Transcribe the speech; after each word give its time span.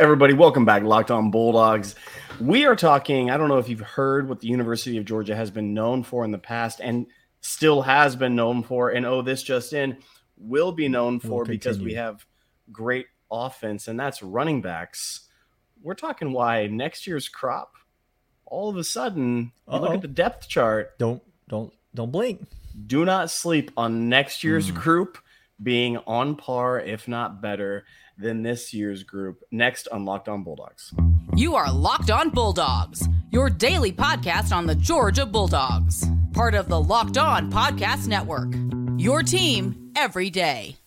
Everybody, 0.00 0.32
welcome 0.32 0.64
back, 0.64 0.82
Locked 0.82 1.10
On 1.10 1.30
Bulldogs. 1.30 1.94
We 2.40 2.64
are 2.64 2.74
talking. 2.74 3.30
I 3.30 3.36
don't 3.36 3.50
know 3.50 3.58
if 3.58 3.68
you've 3.68 3.80
heard 3.80 4.30
what 4.30 4.40
the 4.40 4.46
University 4.46 4.96
of 4.96 5.04
Georgia 5.04 5.36
has 5.36 5.50
been 5.50 5.74
known 5.74 6.04
for 6.04 6.24
in 6.24 6.30
the 6.30 6.38
past 6.38 6.80
and 6.80 7.06
still 7.42 7.82
has 7.82 8.16
been 8.16 8.34
known 8.34 8.62
for. 8.62 8.88
And 8.88 9.04
oh, 9.04 9.20
this 9.20 9.42
just 9.42 9.74
in 9.74 9.98
will 10.38 10.72
be 10.72 10.88
known 10.88 11.20
for 11.20 11.42
we'll 11.42 11.44
because 11.44 11.78
we 11.78 11.92
have 11.94 12.24
great 12.72 13.08
offense, 13.30 13.88
and 13.88 14.00
that's 14.00 14.22
running 14.22 14.62
backs. 14.62 15.28
We're 15.82 15.92
talking 15.92 16.32
why 16.32 16.66
next 16.68 17.06
year's 17.06 17.28
crop, 17.28 17.74
all 18.46 18.70
of 18.70 18.78
a 18.78 18.84
sudden, 18.84 19.52
you 19.70 19.78
look 19.80 19.92
at 19.92 20.00
the 20.00 20.08
depth 20.08 20.48
chart. 20.48 20.98
Don't 20.98 21.22
don't 21.46 21.74
don't 21.94 22.10
blink. 22.10 22.46
Do 22.86 23.04
not 23.04 23.30
sleep 23.30 23.70
on 23.76 24.08
next 24.08 24.44
year's 24.44 24.70
mm. 24.70 24.76
group 24.76 25.18
being 25.62 25.98
on 26.06 26.36
par, 26.36 26.80
if 26.80 27.06
not 27.06 27.42
better, 27.42 27.84
than 28.20 28.42
this 28.42 28.74
year's 28.74 29.02
group. 29.02 29.42
Next 29.50 29.88
on 29.88 30.04
Locked 30.04 30.28
On 30.28 30.42
Bulldogs. 30.42 30.92
You 31.36 31.54
are 31.54 31.72
Locked 31.72 32.10
On 32.10 32.30
Bulldogs, 32.30 33.08
your 33.30 33.48
daily 33.50 33.92
podcast 33.92 34.52
on 34.54 34.66
the 34.66 34.74
Georgia 34.74 35.24
Bulldogs, 35.24 36.04
part 36.32 36.54
of 36.54 36.68
the 36.68 36.80
Locked 36.80 37.18
On 37.18 37.50
Podcast 37.50 38.06
Network. 38.06 38.52
Your 38.98 39.22
team 39.22 39.92
every 39.96 40.30
day. 40.30 40.79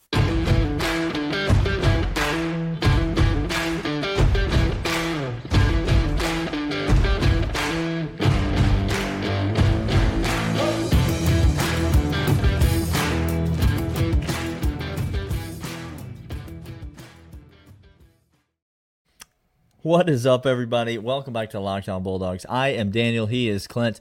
What 19.84 20.08
is 20.08 20.26
up, 20.26 20.46
everybody? 20.46 20.98
Welcome 20.98 21.34
back 21.34 21.50
to 21.50 21.60
Locked 21.60 21.90
On 21.90 22.02
Bulldogs. 22.02 22.46
I 22.48 22.70
am 22.70 22.90
Daniel. 22.90 23.26
He 23.26 23.50
is 23.50 23.68
Clint. 23.68 24.00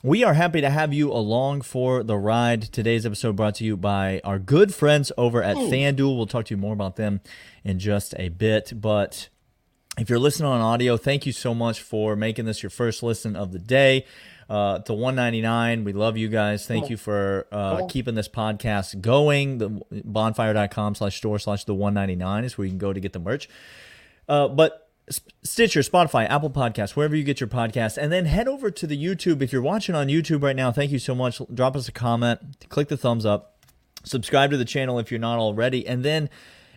We 0.00 0.22
are 0.22 0.34
happy 0.34 0.60
to 0.60 0.70
have 0.70 0.94
you 0.94 1.10
along 1.10 1.62
for 1.62 2.04
the 2.04 2.16
ride. 2.16 2.62
Today's 2.62 3.04
episode 3.04 3.34
brought 3.34 3.56
to 3.56 3.64
you 3.64 3.76
by 3.76 4.20
our 4.22 4.38
good 4.38 4.72
friends 4.72 5.10
over 5.18 5.42
at 5.42 5.56
FanDuel. 5.56 6.16
We'll 6.16 6.28
talk 6.28 6.44
to 6.44 6.54
you 6.54 6.56
more 6.56 6.72
about 6.72 6.94
them 6.94 7.20
in 7.64 7.80
just 7.80 8.14
a 8.16 8.28
bit. 8.28 8.80
But 8.80 9.28
if 9.98 10.08
you're 10.08 10.20
listening 10.20 10.48
on 10.48 10.60
audio, 10.60 10.96
thank 10.96 11.26
you 11.26 11.32
so 11.32 11.52
much 11.52 11.82
for 11.82 12.14
making 12.14 12.44
this 12.44 12.62
your 12.62 12.70
first 12.70 13.02
listen 13.02 13.34
of 13.34 13.50
the 13.50 13.58
day. 13.58 14.06
Uh, 14.48 14.80
to 14.80 14.92
199 14.92 15.84
we 15.84 15.94
love 15.94 16.18
you 16.18 16.28
guys 16.28 16.66
thank 16.66 16.90
you 16.90 16.96
for 16.98 17.46
uh, 17.52 17.86
keeping 17.86 18.14
this 18.16 18.28
podcast 18.28 19.00
going 19.00 19.56
the 19.58 19.80
bonfire.com 20.04 20.94
slash 20.94 21.16
store 21.16 21.38
slash 21.38 21.64
the 21.64 21.72
199 21.72 22.44
is 22.44 22.58
where 22.58 22.66
you 22.66 22.70
can 22.70 22.76
go 22.76 22.92
to 22.92 23.00
get 23.00 23.14
the 23.14 23.20
merch 23.20 23.48
uh, 24.28 24.48
but 24.48 24.81
Stitcher, 25.42 25.80
Spotify, 25.80 26.28
Apple 26.28 26.50
Podcasts, 26.50 26.96
wherever 26.96 27.14
you 27.14 27.24
get 27.24 27.40
your 27.40 27.48
podcasts, 27.48 27.96
and 27.96 28.12
then 28.12 28.26
head 28.26 28.48
over 28.48 28.70
to 28.70 28.86
the 28.86 29.02
YouTube. 29.02 29.42
If 29.42 29.52
you're 29.52 29.62
watching 29.62 29.94
on 29.94 30.08
YouTube 30.08 30.42
right 30.42 30.56
now, 30.56 30.72
thank 30.72 30.90
you 30.90 30.98
so 30.98 31.14
much. 31.14 31.40
Drop 31.52 31.76
us 31.76 31.88
a 31.88 31.92
comment, 31.92 32.68
click 32.68 32.88
the 32.88 32.96
thumbs 32.96 33.26
up, 33.26 33.56
subscribe 34.04 34.50
to 34.50 34.56
the 34.56 34.64
channel 34.64 34.98
if 34.98 35.10
you're 35.10 35.20
not 35.20 35.38
already, 35.38 35.86
and 35.86 36.04
then 36.04 36.30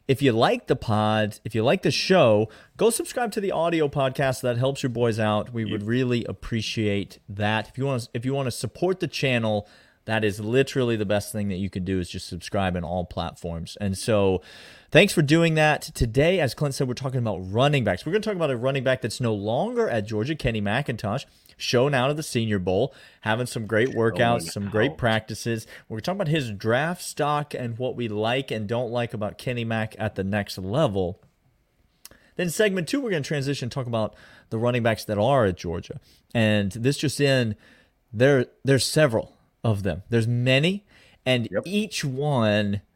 if 0.07 0.21
you 0.21 0.31
like 0.33 0.67
the 0.67 0.75
pod, 0.75 1.39
if 1.43 1.55
you 1.55 1.63
like 1.63 1.81
the 1.81 1.91
show, 1.91 2.49
go 2.77 2.89
subscribe 2.89 3.31
to 3.31 3.41
the 3.41 3.51
audio 3.51 3.87
podcast. 3.87 4.41
That 4.41 4.57
helps 4.57 4.83
your 4.83 4.91
boys 4.91 5.19
out. 5.19 5.51
We 5.51 5.65
would 5.65 5.83
really 5.83 6.23
appreciate 6.25 7.17
that. 7.27 7.69
If 7.69 7.77
you 7.77 7.85
want, 7.85 8.03
to, 8.03 8.09
if 8.13 8.23
you 8.23 8.33
want 8.33 8.45
to 8.45 8.51
support 8.51 8.99
the 8.99 9.07
channel, 9.07 9.67
that 10.05 10.23
is 10.23 10.39
literally 10.39 10.95
the 10.95 11.05
best 11.05 11.31
thing 11.31 11.49
that 11.49 11.57
you 11.57 11.69
can 11.69 11.83
do 11.83 11.99
is 11.99 12.09
just 12.09 12.27
subscribe 12.27 12.75
in 12.75 12.83
all 12.83 13.05
platforms. 13.05 13.77
And 13.81 13.97
so 13.97 14.41
Thanks 14.95 15.11
for 15.11 15.21
doing 15.21 15.55
that. 15.55 15.81
Today, 15.81 16.39
as 16.39 16.53
Clint 16.53 16.73
said, 16.73 16.87
we're 16.87 16.93
talking 16.93 17.19
about 17.19 17.39
running 17.51 17.83
backs. 17.83 18.05
We're 18.05 18.13
going 18.13 18.21
to 18.21 18.29
talk 18.29 18.37
about 18.37 18.49
a 18.49 18.55
running 18.55 18.85
back 18.85 19.01
that's 19.01 19.19
no 19.19 19.33
longer 19.33 19.89
at 19.89 20.07
Georgia, 20.07 20.35
Kenny 20.35 20.61
McIntosh, 20.61 21.25
shown 21.57 21.93
out 21.93 22.09
of 22.09 22.15
the 22.15 22.23
Senior 22.23 22.59
Bowl, 22.59 22.95
having 23.19 23.45
some 23.45 23.67
great 23.67 23.89
workouts, 23.89 24.43
some 24.43 24.69
great 24.69 24.97
practices. 24.97 25.67
We're 25.89 25.99
talking 25.99 26.21
about 26.21 26.29
his 26.29 26.49
draft 26.49 27.01
stock 27.01 27.53
and 27.53 27.77
what 27.77 27.97
we 27.97 28.07
like 28.07 28.51
and 28.51 28.69
don't 28.69 28.89
like 28.89 29.13
about 29.13 29.37
Kenny 29.37 29.65
Mack 29.65 29.97
at 29.99 30.15
the 30.15 30.23
next 30.23 30.57
level. 30.57 31.21
Then 32.37 32.49
segment 32.49 32.87
two, 32.87 33.01
we're 33.01 33.09
going 33.09 33.23
to 33.23 33.27
transition 33.27 33.69
talk 33.69 33.87
about 33.87 34.15
the 34.49 34.57
running 34.57 34.83
backs 34.83 35.03
that 35.03 35.17
are 35.17 35.43
at 35.43 35.57
Georgia. 35.57 35.99
And 36.33 36.71
this 36.71 36.95
just 36.95 37.19
in, 37.19 37.57
there 38.13 38.45
there's 38.63 38.85
several 38.85 39.34
of 39.65 39.83
them. 39.83 40.03
There's 40.09 40.27
many, 40.27 40.85
and 41.25 41.49
yep. 41.51 41.63
each 41.65 42.05
one– 42.05 42.81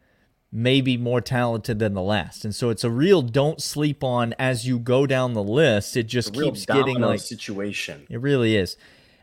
may 0.51 0.81
be 0.81 0.97
more 0.97 1.21
talented 1.21 1.79
than 1.79 1.93
the 1.93 2.01
last. 2.01 2.43
And 2.43 2.55
so 2.55 2.69
it's 2.69 2.83
a 2.83 2.89
real 2.89 3.21
don't 3.21 3.61
sleep 3.61 4.03
on 4.03 4.33
as 4.39 4.65
you 4.67 4.79
go 4.79 5.05
down 5.05 5.33
the 5.33 5.43
list. 5.43 5.95
It 5.95 6.03
just 6.03 6.33
keeps 6.33 6.65
getting 6.65 6.99
like 7.01 7.19
situation. 7.19 8.07
It 8.09 8.19
really 8.19 8.55
is. 8.55 8.75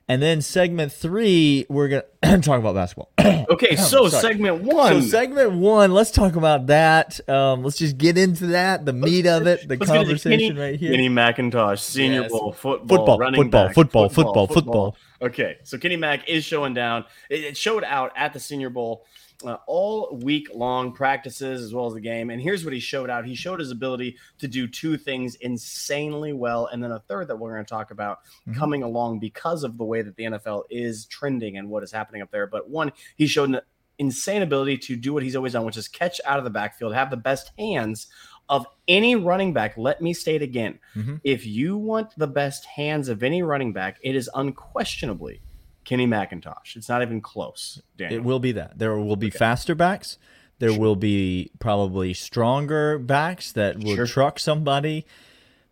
And 0.09 0.23
then 0.23 0.41
segment 0.41 0.93
three, 0.93 1.67
we're 1.69 1.89
gonna 1.89 2.39
talk 2.43 2.61
about 2.61 2.77
basketball. 2.77 3.11
okay, 3.51 3.75
so 3.75 4.09
sorry. 4.09 4.23
segment 4.23 4.63
one. 4.63 5.03
So 5.03 5.09
segment 5.09 5.55
one, 5.55 5.93
let's 5.93 6.13
talk 6.13 6.37
about 6.37 6.69
that. 6.69 7.19
Um, 7.29 7.65
let's 7.65 7.77
just 7.77 7.99
get 7.99 8.17
into 8.17 8.49
that, 8.49 8.87
the 8.87 8.93
meat 8.93 9.27
of 9.27 9.49
it, 9.49 9.67
the 9.67 9.77
conversation 9.77 10.31
Kenny, 10.31 10.53
right 10.53 10.79
here. 10.79 10.93
Kenny 10.93 11.09
McIntosh, 11.09 11.81
Senior 11.81 12.23
yes. 12.23 12.31
Bowl, 12.31 12.53
football, 12.53 12.99
football, 12.99 13.19
running 13.19 13.43
football, 13.43 13.67
back, 13.67 13.75
football, 13.75 14.09
football, 14.09 14.47
football, 14.47 14.93
football. 14.93 14.97
Okay, 15.21 15.59
so 15.65 15.77
Kenny 15.77 15.97
Mack 15.97 16.29
is 16.29 16.45
showing 16.45 16.73
down. 16.73 17.05
It 17.29 17.57
showed 17.57 17.83
out 17.83 18.13
at 18.17 18.33
the 18.33 18.39
Senior 18.39 18.71
Bowl 18.71 19.05
uh, 19.47 19.59
all 19.67 20.19
week 20.23 20.49
long 20.55 20.93
practices 20.93 21.63
as 21.63 21.73
well 21.73 21.87
as 21.87 21.95
the 21.95 22.01
game. 22.01 22.31
And 22.31 22.41
here's 22.41 22.65
what 22.65 22.73
he 22.73 22.81
showed 22.81 23.11
out 23.11 23.27
he 23.27 23.35
showed 23.35 23.61
his 23.61 23.71
ability 23.71 24.17
to 24.39 24.49
do 24.49 24.67
two 24.67 24.97
things 24.97 25.35
insanely 25.37 26.33
well. 26.33 26.67
And 26.67 26.83
then 26.83 26.93
a 26.93 27.01
third 27.01 27.29
that 27.29 27.37
we're 27.37 27.53
going 27.53 27.65
to 27.65 27.69
talk 27.69 27.91
about 27.91 28.19
mm-hmm. 28.25 28.59
coming 28.59 28.83
along 28.83 29.21
because 29.21 29.65
of 29.65 29.79
the 29.79 29.85
way 29.85 30.03
that 30.03 30.17
the 30.17 30.25
NFL 30.25 30.65
is 30.71 31.07
trending 31.07 31.57
and 31.57 31.69
what 31.69 31.83
is 31.83 31.93
happening 31.93 32.23
up 32.23 32.31
there. 32.31 32.47
But 32.47 32.69
one, 32.69 32.93
he 33.17 33.27
showed 33.27 33.51
an 33.51 33.61
insane 33.99 34.43
ability 34.43 34.79
to 34.79 34.97
do 34.97 35.13
what 35.13 35.23
he's 35.23 35.37
always 35.37 35.53
done, 35.53 35.65
which 35.65 35.77
is 35.77 35.89
catch 35.89 36.21
out 36.25 36.39
of 36.39 36.45
the 36.45 36.51
backfield, 36.51 36.95
have 36.95 37.11
the 37.11 37.17
best 37.17 37.53
hands 37.59 38.09
of 38.49 38.67
any 38.87 39.17
running 39.17 39.53
back. 39.53 39.77
Let 39.77 40.01
me 40.01 40.13
state 40.13 40.43
again 40.43 40.79
mm-hmm. 40.95 41.17
if 41.25 41.47
you 41.47 41.77
want 41.77 42.17
the 42.17 42.29
best 42.29 42.65
hands 42.65 43.09
of 43.09 43.23
any 43.23 43.43
running 43.43 43.73
back, 43.73 43.99
it 44.03 44.15
is 44.15 44.31
unquestionably 44.35 45.41
Kenny 45.87 46.07
McIntosh. 46.07 46.77
It's 46.77 46.89
not 46.89 47.01
even 47.01 47.23
close. 47.23 47.81
Daniel. 47.97 48.21
It 48.21 48.25
will 48.25 48.41
be 48.41 48.53
that. 48.53 48.79
There 48.79 48.99
will 48.99 49.17
be 49.17 49.29
okay. 49.29 49.39
faster 49.39 49.75
backs. 49.75 50.19
There 50.59 50.71
sure. 50.71 50.81
will 50.81 50.97
be 50.97 51.53
probably 51.61 52.13
stronger 52.13 52.99
backs 52.99 53.53
that 53.53 53.79
will 53.79 53.95
sure. 53.95 54.07
truck 54.07 54.39
somebody. 54.39 55.07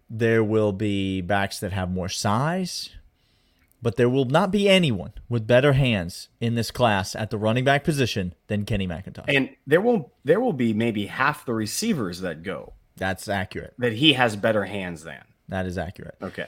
There 0.09 0.45
will 0.45 0.73
be 0.73 1.21
backs 1.21 1.59
that 1.59 1.73
have 1.73 1.91
more 1.91 2.09
size. 2.09 2.91
But 3.83 3.97
there 3.97 4.09
will 4.09 4.25
not 4.25 4.51
be 4.51 4.69
anyone 4.69 5.13
with 5.29 5.47
better 5.47 5.75
hands 5.75 6.29
in 6.41 6.55
this 6.55 6.71
class 6.71 7.15
at 7.15 7.31
the 7.31 7.37
running 7.37 7.65
back 7.65 7.85
position 7.85 8.35
than 8.47 8.65
Kenny 8.65 8.87
McIntosh. 8.87 9.25
And 9.29 9.51
there 9.67 9.81
will 9.81 10.13
there 10.25 10.41
will 10.41 10.55
be 10.55 10.73
maybe 10.73 11.07
half 11.07 11.45
the 11.45 11.53
receivers 11.53 12.21
that 12.21 12.43
go. 12.43 12.73
That's 12.97 13.29
accurate. 13.29 13.75
That 13.79 13.95
he 13.95 14.13
has 14.13 14.37
better 14.37 14.65
hands 14.65 15.03
than. 15.03 15.23
That 15.49 15.67
is 15.67 15.77
accurate. 15.77 16.17
Okay. 16.23 16.47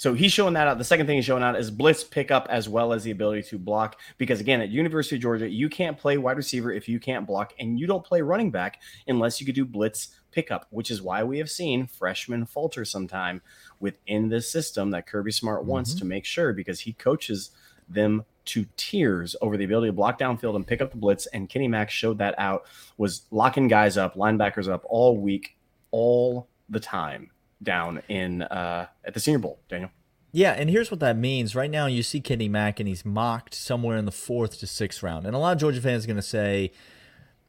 So 0.00 0.14
he's 0.14 0.32
showing 0.32 0.54
that 0.54 0.66
out. 0.66 0.78
The 0.78 0.84
second 0.84 1.06
thing 1.06 1.16
he's 1.16 1.26
showing 1.26 1.42
out 1.42 1.56
is 1.56 1.70
blitz 1.70 2.04
pickup 2.04 2.46
as 2.48 2.70
well 2.70 2.94
as 2.94 3.04
the 3.04 3.10
ability 3.10 3.42
to 3.50 3.58
block. 3.58 4.00
Because 4.16 4.40
again, 4.40 4.62
at 4.62 4.70
University 4.70 5.16
of 5.16 5.20
Georgia, 5.20 5.46
you 5.46 5.68
can't 5.68 5.98
play 5.98 6.16
wide 6.16 6.38
receiver 6.38 6.72
if 6.72 6.88
you 6.88 6.98
can't 6.98 7.26
block, 7.26 7.52
and 7.58 7.78
you 7.78 7.86
don't 7.86 8.02
play 8.02 8.22
running 8.22 8.50
back 8.50 8.80
unless 9.08 9.38
you 9.38 9.44
could 9.44 9.54
do 9.54 9.66
blitz 9.66 10.16
pickup, 10.32 10.66
which 10.70 10.90
is 10.90 11.02
why 11.02 11.22
we 11.22 11.36
have 11.36 11.50
seen 11.50 11.86
freshmen 11.86 12.46
falter 12.46 12.82
sometime 12.82 13.42
within 13.78 14.30
this 14.30 14.50
system 14.50 14.90
that 14.92 15.06
Kirby 15.06 15.32
Smart 15.32 15.66
wants 15.66 15.90
mm-hmm. 15.90 15.98
to 15.98 16.04
make 16.06 16.24
sure 16.24 16.54
because 16.54 16.80
he 16.80 16.94
coaches 16.94 17.50
them 17.86 18.24
to 18.46 18.64
tears 18.78 19.36
over 19.42 19.58
the 19.58 19.64
ability 19.64 19.88
to 19.88 19.92
block 19.92 20.18
downfield 20.18 20.56
and 20.56 20.66
pick 20.66 20.80
up 20.80 20.92
the 20.92 20.96
blitz. 20.96 21.26
And 21.26 21.46
Kenny 21.46 21.68
Mack 21.68 21.90
showed 21.90 22.16
that 22.16 22.34
out, 22.38 22.64
was 22.96 23.26
locking 23.30 23.68
guys 23.68 23.98
up, 23.98 24.14
linebackers 24.14 24.66
up 24.66 24.82
all 24.88 25.18
week, 25.18 25.58
all 25.90 26.48
the 26.70 26.80
time 26.80 27.30
down 27.62 28.02
in 28.08 28.42
uh, 28.42 28.86
at 29.04 29.14
the 29.14 29.20
Senior 29.20 29.38
Bowl, 29.38 29.60
Daniel. 29.68 29.90
Yeah, 30.32 30.52
and 30.52 30.70
here's 30.70 30.90
what 30.90 31.00
that 31.00 31.16
means. 31.16 31.56
Right 31.56 31.70
now, 31.70 31.86
you 31.86 32.02
see 32.02 32.20
Kenny 32.20 32.48
Mack, 32.48 32.78
and 32.78 32.88
he's 32.88 33.04
mocked 33.04 33.54
somewhere 33.54 33.96
in 33.96 34.04
the 34.04 34.12
fourth 34.12 34.60
to 34.60 34.66
sixth 34.66 35.02
round, 35.02 35.26
and 35.26 35.34
a 35.34 35.38
lot 35.38 35.52
of 35.52 35.58
Georgia 35.58 35.80
fans 35.80 36.04
are 36.04 36.06
going 36.06 36.16
to 36.16 36.22
say 36.22 36.72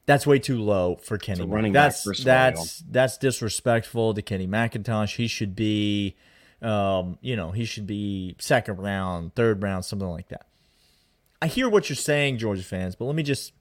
that's 0.05 0.25
way 0.25 0.39
too 0.39 0.59
low 0.59 0.95
for 0.95 1.17
Kenny. 1.17 1.45
Mack. 1.45 1.73
That's 1.73 2.23
that's 2.23 2.83
that's 2.89 3.17
disrespectful 3.17 4.13
to 4.15 4.21
Kenny 4.21 4.47
McIntosh. 4.47 5.15
He 5.15 5.27
should 5.27 5.55
be, 5.55 6.15
um, 6.61 7.19
you 7.21 7.35
know, 7.35 7.51
he 7.51 7.65
should 7.65 7.85
be 7.85 8.35
second 8.39 8.77
round, 8.79 9.35
third 9.35 9.61
round, 9.61 9.85
something 9.85 10.09
like 10.09 10.29
that. 10.29 10.47
I 11.39 11.47
hear 11.47 11.69
what 11.69 11.89
you're 11.89 11.95
saying, 11.95 12.39
Georgia 12.39 12.63
fans, 12.63 12.95
but 12.95 13.05
let 13.05 13.15
me 13.15 13.23
just 13.23 13.53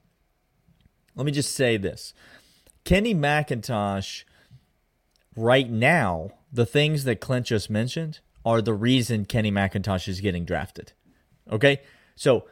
let 1.15 1.25
me 1.25 1.31
just 1.31 1.53
say 1.53 1.77
this: 1.77 2.15
Kenny 2.85 3.13
McIntosh, 3.13 4.23
right 5.35 5.69
now 5.69 6.31
the 6.51 6.65
things 6.65 7.03
that 7.05 7.21
Clint 7.21 7.47
just 7.47 7.69
mentioned 7.69 8.19
are 8.45 8.61
the 8.61 8.73
reason 8.73 9.25
Kenny 9.25 9.51
McIntosh 9.51 10.07
is 10.07 10.19
getting 10.21 10.45
drafted. 10.45 10.93
Okay? 11.51 11.81
So 12.15 12.45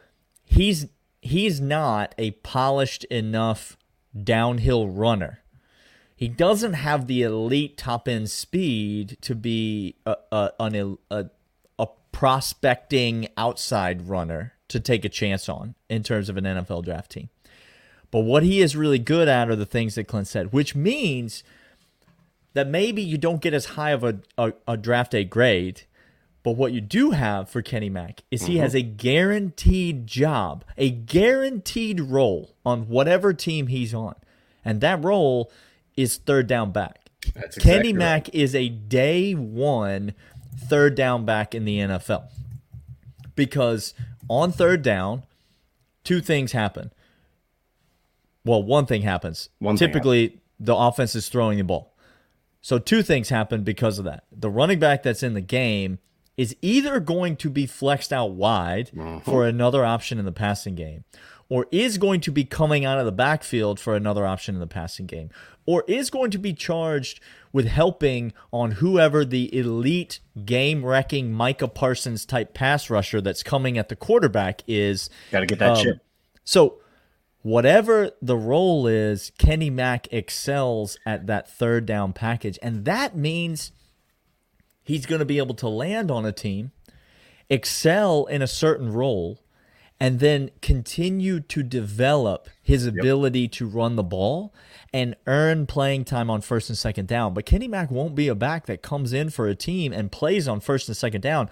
he's 0.44 0.86
he's 1.20 1.60
not 1.60 2.14
a 2.16 2.30
polished 2.32 3.04
enough 3.04 3.76
downhill 4.22 4.88
runner. 4.88 5.40
He 6.16 6.28
doesn't 6.28 6.74
have 6.74 7.06
the 7.06 7.22
elite 7.22 7.76
top 7.76 8.08
end 8.08 8.30
speed 8.30 9.16
to 9.22 9.34
be 9.34 9.96
a, 10.04 10.16
a, 10.30 10.50
an, 10.60 10.98
a, 11.10 11.26
a 11.78 11.88
prospecting 12.12 13.28
outside 13.36 14.08
runner 14.08 14.54
to 14.68 14.80
take 14.80 15.04
a 15.04 15.08
chance 15.08 15.48
on 15.48 15.74
in 15.88 16.02
terms 16.02 16.28
of 16.28 16.36
an 16.36 16.44
NFL 16.44 16.84
draft 16.84 17.12
team. 17.12 17.30
But 18.10 18.20
what 18.20 18.42
he 18.42 18.60
is 18.60 18.76
really 18.76 18.98
good 18.98 19.28
at 19.28 19.48
are 19.48 19.56
the 19.56 19.66
things 19.66 19.94
that 19.94 20.08
Clint 20.08 20.26
said, 20.26 20.52
which 20.52 20.74
means 20.74 21.42
that 22.54 22.66
maybe 22.66 23.02
you 23.02 23.18
don't 23.18 23.40
get 23.40 23.54
as 23.54 23.66
high 23.66 23.90
of 23.90 24.04
a, 24.04 24.20
a, 24.36 24.52
a 24.66 24.76
draft 24.76 25.12
day 25.12 25.24
grade. 25.24 25.82
But 26.42 26.52
what 26.52 26.72
you 26.72 26.80
do 26.80 27.10
have 27.10 27.50
for 27.50 27.60
Kenny 27.60 27.90
Mack 27.90 28.22
is 28.30 28.44
he 28.44 28.54
mm-hmm. 28.54 28.62
has 28.62 28.74
a 28.74 28.82
guaranteed 28.82 30.06
job, 30.06 30.64
a 30.78 30.90
guaranteed 30.90 32.00
role 32.00 32.54
on 32.64 32.88
whatever 32.88 33.34
team 33.34 33.66
he's 33.66 33.92
on. 33.92 34.14
And 34.64 34.80
that 34.80 35.04
role 35.04 35.52
is 35.96 36.16
third 36.16 36.46
down 36.46 36.72
back. 36.72 37.10
That's 37.34 37.56
exactly 37.58 37.62
Kenny 37.62 37.92
Mack 37.92 38.24
right. 38.24 38.34
is 38.34 38.54
a 38.54 38.68
day 38.70 39.34
one 39.34 40.14
third 40.56 40.94
down 40.94 41.24
back 41.24 41.54
in 41.54 41.64
the 41.64 41.78
NFL. 41.78 42.24
Because 43.34 43.94
on 44.28 44.50
third 44.52 44.82
down, 44.82 45.24
two 46.04 46.20
things 46.20 46.52
happen. 46.52 46.92
Well, 48.44 48.62
one 48.62 48.86
thing 48.86 49.02
happens. 49.02 49.50
One 49.58 49.76
Typically, 49.76 50.22
happens. 50.22 50.40
the 50.60 50.74
offense 50.74 51.14
is 51.14 51.28
throwing 51.28 51.58
the 51.58 51.64
ball. 51.64 51.89
So, 52.62 52.78
two 52.78 53.02
things 53.02 53.28
happen 53.28 53.62
because 53.62 53.98
of 53.98 54.04
that. 54.04 54.24
The 54.30 54.50
running 54.50 54.78
back 54.78 55.02
that's 55.02 55.22
in 55.22 55.34
the 55.34 55.40
game 55.40 55.98
is 56.36 56.56
either 56.62 57.00
going 57.00 57.36
to 57.36 57.50
be 57.50 57.66
flexed 57.66 58.12
out 58.12 58.32
wide 58.32 58.90
uh-huh. 58.98 59.20
for 59.20 59.46
another 59.46 59.84
option 59.84 60.18
in 60.18 60.24
the 60.24 60.32
passing 60.32 60.74
game, 60.74 61.04
or 61.48 61.66
is 61.70 61.98
going 61.98 62.20
to 62.22 62.30
be 62.30 62.44
coming 62.44 62.84
out 62.84 62.98
of 62.98 63.04
the 63.04 63.12
backfield 63.12 63.80
for 63.80 63.94
another 63.94 64.26
option 64.26 64.54
in 64.54 64.60
the 64.60 64.66
passing 64.66 65.06
game, 65.06 65.30
or 65.66 65.84
is 65.86 66.10
going 66.10 66.30
to 66.30 66.38
be 66.38 66.52
charged 66.52 67.20
with 67.52 67.66
helping 67.66 68.32
on 68.52 68.72
whoever 68.72 69.24
the 69.24 69.54
elite 69.54 70.20
game 70.44 70.84
wrecking 70.84 71.32
Micah 71.32 71.68
Parsons 71.68 72.24
type 72.24 72.54
pass 72.54 72.88
rusher 72.88 73.20
that's 73.20 73.42
coming 73.42 73.76
at 73.76 73.88
the 73.88 73.96
quarterback 73.96 74.62
is. 74.66 75.10
Got 75.30 75.40
to 75.40 75.46
get 75.46 75.58
that 75.58 75.76
um, 75.76 75.82
chip. 75.82 75.98
So, 76.44 76.79
whatever 77.42 78.10
the 78.20 78.36
role 78.36 78.86
is, 78.86 79.32
Kenny 79.38 79.70
Mack 79.70 80.12
excels 80.12 80.98
at 81.06 81.26
that 81.26 81.50
third 81.50 81.86
down 81.86 82.12
package. 82.12 82.58
And 82.62 82.84
that 82.84 83.16
means 83.16 83.72
he's 84.82 85.06
going 85.06 85.20
to 85.20 85.24
be 85.24 85.38
able 85.38 85.54
to 85.56 85.68
land 85.68 86.10
on 86.10 86.26
a 86.26 86.32
team, 86.32 86.72
excel 87.48 88.26
in 88.26 88.42
a 88.42 88.46
certain 88.46 88.92
role, 88.92 89.40
and 89.98 90.18
then 90.18 90.50
continue 90.62 91.40
to 91.40 91.62
develop 91.62 92.48
his 92.62 92.86
ability 92.86 93.42
yep. 93.42 93.52
to 93.52 93.66
run 93.66 93.96
the 93.96 94.02
ball 94.02 94.54
and 94.94 95.14
earn 95.26 95.66
playing 95.66 96.04
time 96.04 96.30
on 96.30 96.40
first 96.40 96.70
and 96.70 96.78
second 96.78 97.06
down. 97.06 97.34
But 97.34 97.44
Kenny 97.44 97.68
Mack 97.68 97.90
won't 97.90 98.14
be 98.14 98.28
a 98.28 98.34
back 98.34 98.66
that 98.66 98.80
comes 98.80 99.12
in 99.12 99.28
for 99.28 99.46
a 99.46 99.54
team 99.54 99.92
and 99.92 100.10
plays 100.10 100.48
on 100.48 100.60
first 100.60 100.88
and 100.88 100.96
second 100.96 101.20
down 101.20 101.50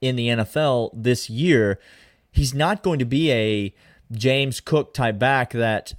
in 0.00 0.16
the 0.16 0.28
NFL 0.28 0.90
this 0.94 1.30
year. 1.30 1.78
He's 2.32 2.52
not 2.52 2.82
going 2.82 2.98
to 2.98 3.04
be 3.04 3.30
a 3.30 3.74
James 4.12 4.60
Cook 4.60 4.94
type 4.94 5.18
back 5.18 5.52
that 5.52 5.94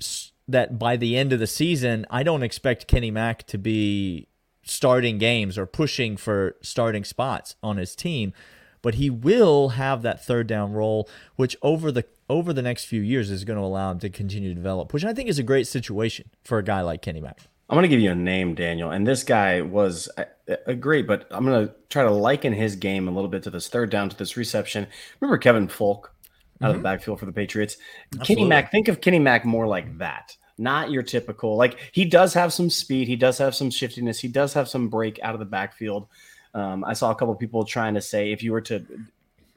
that 0.48 0.80
by 0.80 0.96
the 0.96 1.18
end 1.18 1.34
of 1.34 1.40
the 1.40 1.48
season, 1.48 2.06
I 2.10 2.24
don't 2.24 2.44
expect 2.44 2.88
Kenny 2.88 3.12
Mack 3.12 3.46
to 3.48 3.58
be 3.58 4.28
starting 4.64 5.18
games 5.18 5.58
or 5.58 5.66
pushing 5.66 6.16
for 6.18 6.56
starting 6.62 7.04
spots 7.04 7.56
on 7.62 7.78
his 7.78 7.96
team 7.96 8.34
but 8.82 8.96
he 8.96 9.10
will 9.10 9.70
have 9.70 10.02
that 10.02 10.24
third 10.24 10.48
down 10.48 10.72
role, 10.72 11.10
which 11.36 11.58
over 11.62 11.92
the 11.92 12.06
over 12.30 12.54
the 12.54 12.62
next 12.62 12.86
few 12.86 13.02
years 13.02 13.30
is 13.30 13.44
going 13.44 13.60
to 13.60 13.64
allow 13.64 13.92
him 13.92 14.00
to 14.00 14.10
continue 14.10 14.50
to 14.50 14.56
develop, 14.56 14.94
which 14.94 15.06
I 15.06 15.14
think 15.14 15.30
is 15.30 15.40
a 15.40 15.44
great 15.44 15.68
situation 15.68 16.30
for 16.44 16.58
a 16.58 16.64
guy 16.64 16.82
like 16.82 17.02
Kenny 17.02 17.22
Mack. 17.22 17.40
I'm 17.70 17.76
going 17.76 17.84
to 17.84 17.90
give 17.90 18.00
you 18.00 18.12
a 18.12 18.16
name, 18.16 18.56
Daniel, 18.56 18.92
and 18.92 19.06
this 19.06 19.24
guy 19.26 19.60
was 19.62 20.10
a, 20.18 20.26
a 20.68 20.74
great, 20.74 21.06
but 21.06 21.28
I'm 21.32 21.46
going 21.46 21.68
to 21.68 21.74
try 21.90 22.04
to 22.04 22.12
liken 22.12 22.54
his 22.54 22.78
game 22.78 23.10
a 23.10 23.12
little 23.12 23.30
bit 23.30 23.44
to 23.44 23.50
this 23.50 23.68
third 23.68 23.90
down 23.90 24.08
to 24.08 24.16
this 24.16 24.38
reception. 24.38 24.88
Remember 25.20 25.38
Kevin 25.38 25.68
Faulk 25.68 26.14
out 26.62 26.66
mm-hmm. 26.66 26.66
of 26.66 26.72
the 26.74 26.78
mm-hmm. 26.78 26.84
backfield 26.84 27.20
for 27.20 27.26
the 27.26 27.34
Patriots? 27.34 27.78
Absolutely. 28.14 28.36
Kenny 28.36 28.48
Mack, 28.48 28.72
think 28.72 28.88
of 28.88 29.02
Kenny 29.02 29.20
Mack 29.20 29.46
more 29.46 29.68
like 29.68 29.98
that 29.98 30.36
not 30.60 30.90
your 30.90 31.04
typical 31.04 31.56
like 31.56 31.78
he 31.92 32.04
does 32.04 32.34
have 32.34 32.52
some 32.52 32.68
speed 32.68 33.08
he 33.08 33.16
does 33.16 33.38
have 33.38 33.54
some 33.54 33.70
shiftiness 33.70 34.20
he 34.20 34.28
does 34.28 34.56
have 34.56 34.68
some 34.68 34.90
break 34.90 35.20
out 35.22 35.36
of 35.36 35.40
the 35.40 35.46
backfield 35.46 36.08
um, 36.58 36.84
I 36.84 36.94
saw 36.94 37.12
a 37.12 37.16
couple 37.16 37.36
people 37.36 37.66
trying 37.66 37.94
to 37.94 38.02
say 38.02 38.32
if 38.32 38.42
you 38.42 38.52
were 38.52 38.62
to 38.62 38.84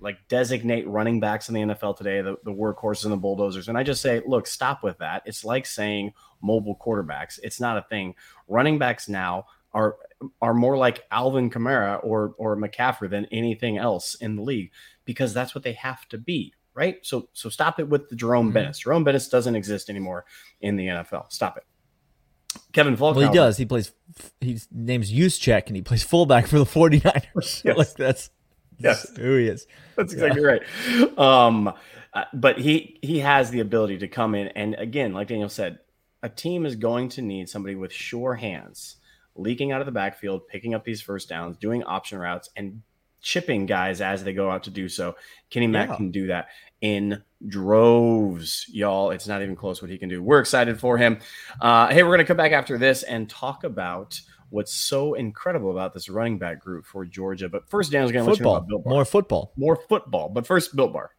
like 0.00 0.18
designate 0.28 0.86
running 0.86 1.18
backs 1.18 1.48
in 1.48 1.54
the 1.54 1.60
NFL 1.62 1.96
today, 1.96 2.20
the, 2.20 2.36
the 2.44 2.52
workhorses 2.52 3.04
and 3.04 3.12
the 3.12 3.16
bulldozers. 3.16 3.68
And 3.68 3.78
I 3.78 3.82
just 3.82 4.02
say, 4.02 4.20
look, 4.26 4.46
stop 4.46 4.82
with 4.82 4.98
that. 4.98 5.22
It's 5.24 5.44
like 5.44 5.64
saying 5.64 6.12
mobile 6.42 6.76
quarterbacks. 6.76 7.38
It's 7.42 7.58
not 7.58 7.78
a 7.78 7.82
thing. 7.88 8.14
Running 8.48 8.78
backs 8.78 9.08
now 9.08 9.46
are 9.72 9.96
are 10.42 10.52
more 10.52 10.76
like 10.76 11.06
Alvin 11.10 11.48
Kamara 11.48 12.04
or 12.04 12.34
or 12.36 12.56
McCaffrey 12.56 13.08
than 13.08 13.24
anything 13.26 13.78
else 13.78 14.14
in 14.16 14.36
the 14.36 14.42
league 14.42 14.70
because 15.06 15.32
that's 15.32 15.54
what 15.54 15.64
they 15.64 15.72
have 15.74 16.06
to 16.08 16.18
be, 16.18 16.52
right? 16.80 16.98
So 17.04 17.28
so 17.34 17.50
stop 17.50 17.78
it 17.78 17.88
with 17.88 18.08
the 18.08 18.16
Jerome 18.16 18.46
mm-hmm. 18.46 18.54
Bettis. 18.54 18.78
Jerome 18.78 19.04
Bettis 19.04 19.28
doesn't 19.28 19.54
exist 19.54 19.90
anymore 19.90 20.24
in 20.62 20.76
the 20.76 20.86
NFL. 20.86 21.30
Stop 21.30 21.58
it. 21.58 21.64
Kevin 22.72 22.96
Faulk. 22.96 23.16
Well, 23.16 23.28
he 23.28 23.34
does. 23.34 23.58
He 23.58 23.66
plays. 23.66 23.92
His 24.40 24.66
name's 24.72 25.12
Juszczyk, 25.12 25.66
and 25.66 25.76
he 25.76 25.82
plays 25.82 26.02
fullback 26.02 26.46
for 26.46 26.58
the 26.58 26.64
49ers. 26.64 27.64
yes. 27.64 27.76
like 27.76 27.94
that's 27.94 28.30
yes, 28.78 29.08
who 29.16 29.36
he 29.36 29.46
is. 29.46 29.66
That's 29.96 30.14
exactly 30.14 30.40
yeah. 30.40 30.48
right. 30.48 31.18
Um, 31.18 31.72
uh, 32.14 32.24
but 32.32 32.58
he 32.58 32.98
he 33.02 33.18
has 33.18 33.50
the 33.50 33.60
ability 33.60 33.98
to 33.98 34.08
come 34.08 34.34
in, 34.34 34.48
and 34.48 34.74
again, 34.76 35.12
like 35.12 35.28
Daniel 35.28 35.50
said, 35.50 35.80
a 36.22 36.30
team 36.30 36.64
is 36.64 36.76
going 36.76 37.10
to 37.10 37.22
need 37.22 37.50
somebody 37.50 37.74
with 37.74 37.92
sure 37.92 38.34
hands, 38.34 38.96
leaking 39.36 39.70
out 39.70 39.82
of 39.82 39.86
the 39.86 39.92
backfield, 39.92 40.48
picking 40.48 40.74
up 40.74 40.84
these 40.84 41.02
first 41.02 41.28
downs, 41.28 41.58
doing 41.58 41.84
option 41.84 42.18
routes, 42.18 42.48
and 42.56 42.82
chipping 43.20 43.66
guys 43.66 44.00
as 44.00 44.24
they 44.24 44.32
go 44.32 44.50
out 44.50 44.64
to 44.64 44.70
do 44.70 44.88
so. 44.88 45.14
Kenny 45.50 45.66
Mack 45.66 45.90
yeah. 45.90 45.96
can 45.96 46.10
do 46.10 46.26
that 46.28 46.48
in 46.80 47.22
droves, 47.46 48.66
y'all. 48.70 49.10
It's 49.10 49.26
not 49.26 49.42
even 49.42 49.56
close 49.56 49.80
what 49.82 49.90
he 49.90 49.98
can 49.98 50.08
do. 50.08 50.22
We're 50.22 50.40
excited 50.40 50.78
for 50.78 50.98
him. 50.98 51.18
Uh, 51.60 51.88
hey, 51.88 52.02
we're 52.02 52.10
going 52.10 52.18
to 52.18 52.24
come 52.24 52.36
back 52.36 52.52
after 52.52 52.78
this 52.78 53.02
and 53.02 53.28
talk 53.28 53.64
about 53.64 54.20
what's 54.50 54.72
so 54.72 55.14
incredible 55.14 55.70
about 55.70 55.94
this 55.94 56.08
running 56.08 56.38
back 56.38 56.60
group 56.60 56.84
for 56.84 57.04
Georgia. 57.04 57.48
But 57.48 57.68
first, 57.68 57.92
Dan's 57.92 58.12
going 58.12 58.24
to 58.24 58.30
let 58.30 58.38
you 58.38 58.44
know 58.44 58.56
about 58.56 58.68
Built 58.68 58.84
Bar. 58.84 58.92
More 58.92 59.04
football. 59.04 59.52
More 59.56 59.76
football. 59.76 60.28
But 60.28 60.46
first, 60.46 60.76
Built 60.76 60.92
Bar. 60.92 61.10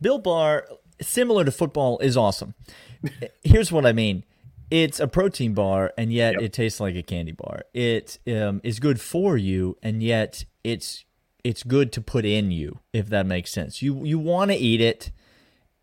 Built 0.00 0.24
Bar, 0.24 0.68
similar 1.00 1.44
to 1.44 1.50
football, 1.50 1.98
is 2.00 2.16
awesome. 2.16 2.54
Here's 3.44 3.72
what 3.72 3.86
I 3.86 3.92
mean. 3.92 4.24
It's 4.68 4.98
a 4.98 5.06
protein 5.06 5.54
bar, 5.54 5.92
and 5.96 6.12
yet 6.12 6.34
yep. 6.34 6.42
it 6.42 6.52
tastes 6.52 6.80
like 6.80 6.96
a 6.96 7.02
candy 7.02 7.30
bar. 7.30 7.62
It 7.72 8.18
um, 8.26 8.60
is 8.64 8.80
good 8.80 9.00
for 9.00 9.36
you, 9.36 9.78
and 9.80 10.02
yet 10.02 10.44
it's 10.64 11.04
it's 11.46 11.62
good 11.62 11.92
to 11.92 12.00
put 12.00 12.24
in 12.24 12.50
you, 12.50 12.80
if 12.92 13.08
that 13.10 13.24
makes 13.24 13.52
sense. 13.52 13.80
You 13.80 14.04
you 14.04 14.18
want 14.18 14.50
to 14.50 14.56
eat 14.56 14.80
it 14.80 15.12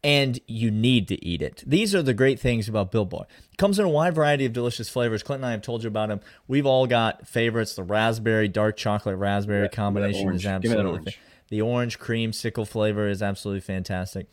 and 0.04 0.38
you 0.46 0.70
need 0.70 1.08
to 1.08 1.26
eat 1.26 1.42
it. 1.42 1.64
These 1.66 1.96
are 1.96 2.02
the 2.02 2.14
great 2.14 2.38
things 2.38 2.68
about 2.68 2.92
Built 2.92 3.10
Bar. 3.10 3.26
It 3.50 3.58
comes 3.58 3.80
in 3.80 3.86
a 3.86 3.90
wide 3.90 4.14
variety 4.14 4.46
of 4.46 4.52
delicious 4.52 4.90
flavors. 4.90 5.24
Clint 5.24 5.40
and 5.40 5.46
I 5.46 5.52
have 5.52 5.62
told 5.62 5.84
you 5.84 5.88
about 5.88 6.10
them. 6.10 6.20
We've 6.50 6.66
all 6.66 6.86
got 6.86 7.30
favorites. 7.30 7.76
The 7.76 7.84
raspberry, 7.84 8.50
dark 8.50 8.76
chocolate 8.76 9.18
raspberry 9.18 9.64
yeah, 9.64 9.70
combination 9.70 10.34
is 10.34 10.46
absolutely 10.46 10.92
orange. 10.92 11.20
the 11.48 11.62
orange 11.62 11.98
cream 11.98 12.34
sickle 12.34 12.66
flavor 12.66 13.08
is 13.08 13.24
absolutely 13.24 13.62
fantastic. 13.62 14.28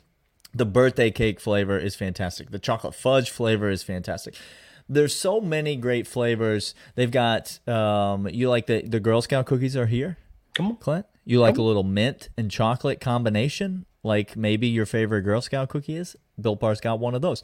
The 0.53 0.67
birthday 0.67 1.13
cake 1.13 1.39
flavor 1.39 1.79
is 1.79 1.95
fantastic. 1.95 2.51
The 2.51 2.59
chocolate 2.59 2.97
fudge 2.97 3.31
flavor 3.31 3.71
is 3.71 3.85
fantastic. 3.85 4.35
There's 4.89 5.15
so 5.15 5.41
many 5.41 5.77
great 5.77 6.09
flavors. 6.09 6.75
They've 6.97 7.09
got 7.09 7.61
um, 7.69 8.27
you 8.29 8.49
like 8.49 8.67
the 8.67 8.83
the 8.83 8.99
Girl 8.99 9.23
Scout 9.23 9.47
cookies 9.47 9.77
are 9.77 9.87
here. 9.87 10.17
Come 10.55 10.67
on, 10.67 10.77
Clint. 10.77 11.07
You 11.31 11.41
like 11.41 11.59
a 11.59 11.63
little 11.63 11.85
mint 11.85 12.29
and 12.37 12.51
chocolate 12.51 13.01
combination? 13.01 13.87
like 14.03 14.37
maybe 14.37 14.67
your 14.67 14.87
favorite 14.87 15.23
Girl 15.23 15.41
Scout 15.41 15.69
cookie 15.69 15.97
is. 15.97 16.17
Built 16.41 16.61
Bar's 16.61 16.81
got 16.81 17.01
one 17.01 17.15
of 17.15 17.23
those. 17.23 17.43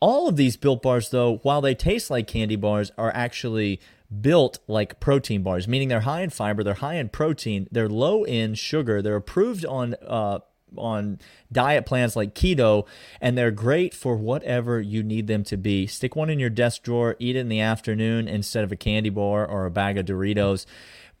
All 0.00 0.28
of 0.28 0.36
these 0.36 0.56
Built 0.56 0.82
Bars, 0.82 1.10
though, 1.10 1.38
while 1.42 1.60
they 1.60 1.74
taste 1.74 2.10
like 2.10 2.26
candy 2.26 2.56
bars, 2.56 2.90
are 2.96 3.12
actually 3.14 3.80
built 4.20 4.58
like 4.66 4.98
protein 4.98 5.42
bars, 5.42 5.68
meaning 5.68 5.88
they're 5.88 6.00
high 6.00 6.22
in 6.22 6.30
fiber, 6.30 6.64
they're 6.64 6.74
high 6.74 6.94
in 6.94 7.08
protein, 7.08 7.68
they're 7.70 7.88
low 7.88 8.24
in 8.24 8.54
sugar, 8.54 9.02
they're 9.02 9.16
approved 9.16 9.64
on 9.66 9.94
uh, 10.06 10.38
on 10.76 11.18
diet 11.52 11.84
plans 11.84 12.16
like 12.16 12.34
keto, 12.34 12.86
and 13.20 13.36
they're 13.36 13.50
great 13.50 13.92
for 13.92 14.16
whatever 14.16 14.80
you 14.80 15.02
need 15.02 15.26
them 15.26 15.44
to 15.44 15.56
be. 15.56 15.86
Stick 15.86 16.16
one 16.16 16.30
in 16.30 16.38
your 16.38 16.50
desk 16.50 16.82
drawer, 16.82 17.16
eat 17.18 17.36
it 17.36 17.40
in 17.40 17.48
the 17.48 17.60
afternoon 17.60 18.26
instead 18.26 18.64
of 18.64 18.72
a 18.72 18.76
candy 18.76 19.10
bar 19.10 19.46
or 19.46 19.66
a 19.66 19.70
bag 19.70 19.98
of 19.98 20.06
Doritos. 20.06 20.64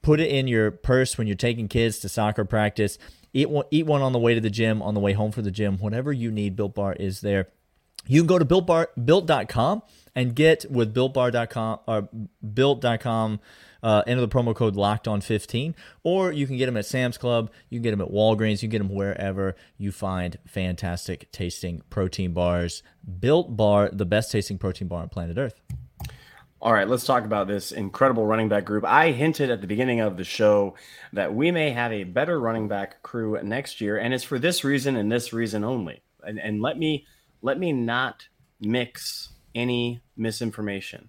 Put 0.02 0.20
it 0.20 0.30
in 0.30 0.48
your 0.48 0.70
purse 0.70 1.18
when 1.18 1.26
you're 1.26 1.36
taking 1.36 1.68
kids 1.68 1.98
to 2.00 2.08
soccer 2.08 2.44
practice. 2.44 2.98
Eat 3.32 3.50
one, 3.50 3.66
eat 3.70 3.86
one 3.86 4.02
on 4.02 4.12
the 4.12 4.18
way 4.18 4.34
to 4.34 4.40
the 4.40 4.50
gym, 4.50 4.82
on 4.82 4.94
the 4.94 5.00
way 5.00 5.12
home 5.12 5.30
from 5.30 5.44
the 5.44 5.50
gym. 5.50 5.78
Whatever 5.78 6.12
you 6.12 6.30
need, 6.30 6.56
Built 6.56 6.74
Bar 6.74 6.94
is 6.94 7.20
there. 7.20 7.48
You 8.06 8.22
can 8.22 8.26
go 8.26 8.38
to 8.38 8.44
Built 8.44 8.66
Bar, 8.66 8.88
built.com 9.04 9.82
and 10.14 10.34
get 10.34 10.70
with 10.70 10.94
builtbar.com 10.94 11.80
or 11.86 12.08
built.com 12.54 13.40
uh, 13.82 14.02
enter 14.06 14.20
the 14.20 14.28
promo 14.28 14.54
code 14.54 14.76
locked 14.76 15.08
on 15.08 15.20
15 15.20 15.74
or 16.02 16.32
you 16.32 16.46
can 16.46 16.56
get 16.56 16.66
them 16.66 16.76
at 16.76 16.84
sam's 16.84 17.16
club. 17.16 17.50
You 17.68 17.78
can 17.78 17.82
get 17.82 17.90
them 17.92 18.00
at 18.00 18.08
walgreens. 18.08 18.62
You 18.62 18.68
can 18.68 18.70
get 18.70 18.78
them 18.78 18.94
wherever 18.94 19.54
you 19.78 19.92
find 19.92 20.36
fantastic 20.46 21.30
tasting 21.32 21.82
protein 21.90 22.32
bars. 22.32 22.82
Built 23.20 23.56
bar 23.56 23.90
the 23.92 24.04
best 24.04 24.32
tasting 24.32 24.58
protein 24.58 24.88
bar 24.88 25.02
on 25.02 25.08
planet 25.08 25.38
earth 25.38 25.60
All 26.62 26.74
right, 26.74 26.86
let's 26.88 27.04
talk 27.06 27.24
about 27.24 27.48
this 27.48 27.72
incredible 27.72 28.26
running 28.26 28.50
back 28.50 28.66
group. 28.66 28.84
I 28.84 29.12
hinted 29.12 29.50
at 29.50 29.62
the 29.62 29.66
beginning 29.66 30.00
of 30.00 30.18
the 30.18 30.24
show 30.24 30.74
that 31.14 31.34
we 31.34 31.50
may 31.50 31.70
have 31.70 31.90
a 31.90 32.04
better 32.04 32.38
running 32.38 32.68
back 32.68 33.02
crew 33.02 33.40
next 33.42 33.80
year, 33.80 33.96
and 33.96 34.12
it's 34.12 34.24
for 34.24 34.38
this 34.38 34.62
reason 34.62 34.94
and 34.94 35.10
this 35.10 35.32
reason 35.32 35.64
only. 35.64 36.02
And, 36.22 36.38
and 36.38 36.60
let 36.60 36.76
me 36.78 37.06
let 37.40 37.58
me 37.58 37.72
not 37.72 38.28
mix 38.60 39.30
any 39.54 40.02
misinformation. 40.18 41.08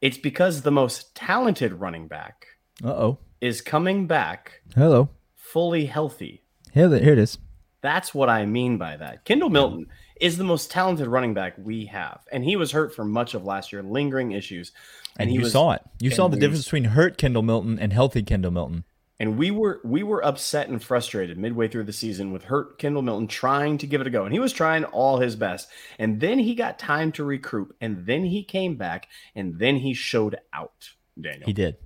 It's 0.00 0.18
because 0.18 0.62
the 0.62 0.72
most 0.72 1.14
talented 1.14 1.74
running 1.74 2.08
back 2.08 2.46
Uh 2.82 2.88
oh. 2.88 3.18
is 3.40 3.60
coming 3.60 4.08
back 4.08 4.62
Hello. 4.74 5.10
fully 5.36 5.86
healthy. 5.86 6.42
Here, 6.72 6.88
here 6.88 7.12
it 7.12 7.18
is. 7.18 7.38
That's 7.82 8.14
what 8.14 8.28
I 8.28 8.46
mean 8.46 8.78
by 8.78 8.96
that. 8.96 9.24
Kendall 9.24 9.50
Milton 9.50 9.88
is 10.20 10.38
the 10.38 10.44
most 10.44 10.70
talented 10.70 11.08
running 11.08 11.34
back 11.34 11.54
we 11.58 11.86
have, 11.86 12.20
and 12.30 12.44
he 12.44 12.56
was 12.56 12.72
hurt 12.72 12.94
for 12.94 13.04
much 13.04 13.34
of 13.34 13.44
last 13.44 13.72
year, 13.72 13.82
lingering 13.82 14.32
issues. 14.32 14.72
And, 15.18 15.28
he 15.28 15.36
you 15.36 15.42
was, 15.42 15.52
saw 15.52 15.72
it. 15.72 15.82
You 16.00 16.10
saw 16.10 16.28
the 16.28 16.36
we- 16.36 16.40
difference 16.40 16.64
between 16.64 16.84
hurt 16.84 17.18
Kendall 17.18 17.42
Milton 17.42 17.78
and 17.78 17.92
healthy 17.92 18.22
Kendall 18.22 18.52
Milton. 18.52 18.84
And 19.20 19.38
we 19.38 19.52
were 19.52 19.80
we 19.84 20.02
were 20.02 20.24
upset 20.24 20.68
and 20.68 20.82
frustrated 20.82 21.38
midway 21.38 21.68
through 21.68 21.84
the 21.84 21.92
season 21.92 22.32
with 22.32 22.42
hurt 22.44 22.78
Kendall 22.78 23.02
Milton 23.02 23.28
trying 23.28 23.78
to 23.78 23.86
give 23.86 24.00
it 24.00 24.06
a 24.06 24.10
go, 24.10 24.24
and 24.24 24.32
he 24.32 24.40
was 24.40 24.52
trying 24.52 24.84
all 24.84 25.18
his 25.18 25.36
best. 25.36 25.68
And 25.98 26.20
then 26.20 26.40
he 26.40 26.56
got 26.56 26.78
time 26.78 27.12
to 27.12 27.24
recruit, 27.24 27.74
and 27.80 28.04
then 28.04 28.24
he 28.24 28.42
came 28.42 28.76
back, 28.76 29.08
and 29.36 29.58
then 29.58 29.76
he 29.76 29.94
showed 29.94 30.38
out. 30.52 30.90
Daniel, 31.20 31.46
He 31.46 31.52
did. 31.52 31.76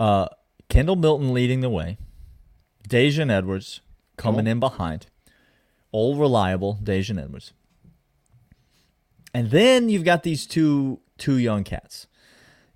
Uh, 0.00 0.28
Kendall 0.68 0.96
Milton 0.96 1.32
leading 1.32 1.60
the 1.60 1.70
way. 1.70 1.98
Daijun 2.88 3.30
Edwards 3.30 3.80
coming 4.18 4.46
in 4.46 4.60
behind. 4.60 5.06
All 5.90 6.16
reliable 6.16 6.78
Daijun 6.82 7.22
Edwards. 7.22 7.52
And 9.32 9.50
then 9.50 9.88
you've 9.88 10.04
got 10.04 10.22
these 10.22 10.46
two 10.46 11.00
two 11.16 11.38
young 11.38 11.64
cats. 11.64 12.06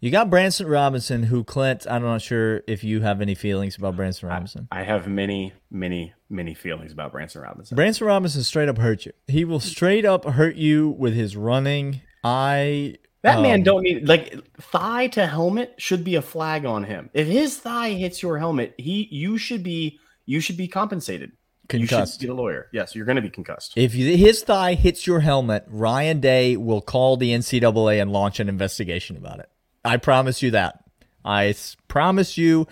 You 0.02 0.10
got 0.10 0.28
Branson 0.28 0.66
Robinson, 0.66 1.22
who 1.22 1.44
Clint, 1.44 1.86
I'm 1.88 2.02
not 2.02 2.22
sure 2.22 2.62
if 2.66 2.82
you 2.82 3.02
have 3.02 3.20
any 3.20 3.36
feelings 3.36 3.76
about 3.76 3.94
Branson 3.94 4.28
Robinson. 4.28 4.66
I 4.72 4.82
have 4.82 5.06
many, 5.06 5.52
many, 5.70 6.12
many 6.28 6.54
feelings 6.54 6.90
about 6.90 7.12
Branson 7.12 7.40
Robinson. 7.40 7.76
Branson 7.76 8.08
Robinson 8.08 8.42
straight 8.42 8.68
up 8.68 8.78
hurt 8.78 9.06
you. 9.06 9.12
He 9.28 9.44
will 9.44 9.60
straight 9.60 10.04
up 10.04 10.24
hurt 10.24 10.56
you 10.56 10.88
with 10.88 11.14
his 11.14 11.36
running. 11.36 12.00
I 12.24 12.96
That 13.22 13.42
man 13.42 13.60
um, 13.60 13.62
don't 13.62 13.82
need 13.82 14.08
like 14.08 14.34
thigh 14.56 15.06
to 15.08 15.24
helmet 15.24 15.74
should 15.78 16.02
be 16.02 16.16
a 16.16 16.22
flag 16.22 16.64
on 16.64 16.82
him. 16.82 17.08
If 17.14 17.28
his 17.28 17.56
thigh 17.58 17.90
hits 17.90 18.22
your 18.22 18.38
helmet, 18.38 18.74
he 18.78 19.06
you 19.12 19.38
should 19.38 19.62
be 19.62 20.00
you 20.26 20.40
should 20.40 20.56
be 20.56 20.68
compensated. 20.68 21.32
You 21.72 21.78
concussed. 21.80 22.14
should 22.14 22.20
be 22.20 22.26
the 22.26 22.34
lawyer. 22.34 22.68
Yes, 22.72 22.94
you're 22.94 23.04
going 23.06 23.16
to 23.16 23.22
be 23.22 23.30
concussed. 23.30 23.72
If 23.76 23.92
his 23.92 24.42
thigh 24.42 24.74
hits 24.74 25.06
your 25.06 25.20
helmet, 25.20 25.64
Ryan 25.68 26.20
Day 26.20 26.56
will 26.56 26.80
call 26.82 27.16
the 27.16 27.30
NCAA 27.30 28.02
and 28.02 28.12
launch 28.12 28.40
an 28.40 28.48
investigation 28.48 29.16
about 29.16 29.38
it. 29.40 29.48
I 29.84 29.96
promise 29.96 30.42
you 30.42 30.50
that. 30.50 30.84
I 31.24 31.54
promise 31.88 32.36
you, 32.36 32.66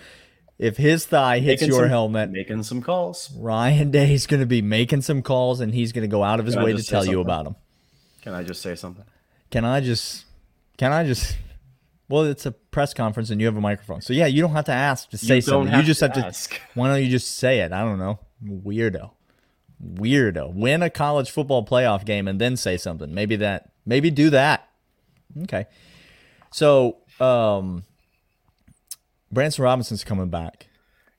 if 0.59 0.77
his 0.77 1.05
thigh 1.05 1.39
hits 1.39 1.61
Making 1.61 1.73
your 1.73 1.83
some- 1.85 1.89
helmet, 1.89 2.29
making 2.31 2.63
some 2.63 2.81
calls. 2.81 3.31
Ryan 3.37 3.89
Day 3.91 4.13
is 4.13 4.27
going 4.27 4.41
to 4.41 4.45
be 4.45 4.61
making 4.61 5.01
some 5.01 5.21
calls 5.23 5.61
and 5.61 5.73
he's 5.73 5.91
going 5.93 6.03
to 6.03 6.07
go 6.11 6.23
out 6.23 6.39
of 6.39 6.45
his 6.45 6.55
Can 6.55 6.63
way 6.63 6.73
to 6.73 6.83
tell 6.83 7.05
you 7.05 7.21
about 7.21 7.45
them. 7.45 7.55
Can 8.21 8.33
I 8.33 8.43
just 8.43 8.61
say 8.61 8.75
something? 8.75 9.05
Can 9.49 9.65
I 9.65 9.79
just? 9.81 10.25
Can 10.77 10.91
I 10.93 11.05
just? 11.05 11.35
Well, 12.11 12.25
it's 12.25 12.45
a 12.45 12.51
press 12.51 12.93
conference 12.93 13.29
and 13.29 13.39
you 13.39 13.47
have 13.47 13.55
a 13.57 13.61
microphone, 13.61 14.01
so 14.01 14.13
yeah, 14.13 14.25
you 14.27 14.41
don't 14.41 14.51
have 14.53 14.65
to 14.65 14.71
ask 14.73 15.09
to 15.11 15.17
say 15.17 15.35
You 15.37 15.41
don't 15.41 15.65
something. 15.65 15.79
you 15.79 15.83
just 15.83 16.01
have 16.01 16.13
to. 16.13 16.25
ask. 16.25 16.59
Why 16.75 16.87
don't 16.89 17.03
you 17.03 17.09
just 17.09 17.37
say 17.37 17.59
it? 17.61 17.71
I 17.71 17.81
don't 17.81 17.97
know. 17.99 18.19
Weirdo. 18.45 19.11
Weirdo. 19.83 20.53
Win 20.53 20.83
a 20.83 20.89
college 20.89 21.31
football 21.31 21.65
playoff 21.65 22.05
game 22.05 22.27
and 22.27 22.39
then 22.39 22.57
say 22.57 22.77
something. 22.77 23.13
Maybe 23.13 23.35
that. 23.37 23.71
Maybe 23.85 24.11
do 24.11 24.29
that. 24.29 24.67
Okay. 25.43 25.65
So, 26.51 26.97
um, 27.19 27.83
Branson 29.31 29.63
Robinson's 29.63 30.03
coming 30.03 30.29
back. 30.29 30.67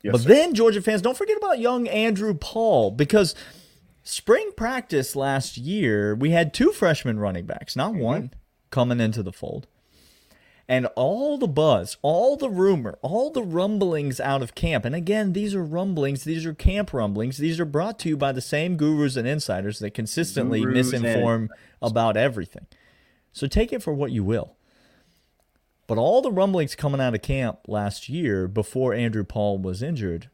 Yes, 0.02 0.12
but 0.12 0.20
sir. 0.22 0.28
then, 0.28 0.54
Georgia 0.54 0.82
fans, 0.82 1.00
don't 1.02 1.16
forget 1.16 1.36
about 1.38 1.58
young 1.58 1.88
Andrew 1.88 2.34
Paul 2.34 2.90
because 2.90 3.34
spring 4.02 4.50
practice 4.56 5.16
last 5.16 5.56
year, 5.56 6.14
we 6.14 6.30
had 6.30 6.52
two 6.52 6.72
freshman 6.72 7.18
running 7.18 7.46
backs, 7.46 7.74
not 7.76 7.94
one, 7.94 8.32
coming 8.70 9.00
into 9.00 9.22
the 9.22 9.32
fold. 9.32 9.66
And 10.68 10.86
all 10.94 11.38
the 11.38 11.48
buzz, 11.48 11.96
all 12.02 12.36
the 12.36 12.48
rumor, 12.48 12.98
all 13.02 13.30
the 13.30 13.42
rumblings 13.42 14.20
out 14.20 14.42
of 14.42 14.54
camp. 14.54 14.84
And 14.84 14.94
again, 14.94 15.32
these 15.32 15.54
are 15.54 15.64
rumblings, 15.64 16.24
these 16.24 16.46
are 16.46 16.54
camp 16.54 16.92
rumblings. 16.92 17.36
These 17.36 17.58
are 17.60 17.64
brought 17.64 17.98
to 18.00 18.08
you 18.08 18.16
by 18.16 18.32
the 18.32 18.40
same 18.40 18.76
gurus 18.76 19.16
and 19.16 19.26
insiders 19.26 19.80
that 19.80 19.94
consistently 19.94 20.62
Gurus 20.62 20.92
misinform 20.92 21.48
about 21.80 22.16
everything. 22.16 22.66
So 23.32 23.46
take 23.46 23.72
it 23.72 23.82
for 23.82 23.92
what 23.92 24.12
you 24.12 24.22
will. 24.22 24.56
But 25.86 25.98
all 25.98 26.22
the 26.22 26.32
rumblings 26.32 26.74
coming 26.74 27.00
out 27.00 27.14
of 27.14 27.22
camp 27.22 27.60
last 27.66 28.08
year 28.08 28.46
before 28.46 28.94
Andrew 28.94 29.24
Paul 29.24 29.58
was 29.58 29.82
injured 29.82 30.30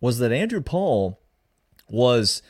was 0.00 0.18
that 0.18 0.30
Andrew 0.30 0.60
Paul 0.60 1.20
was 1.88 2.42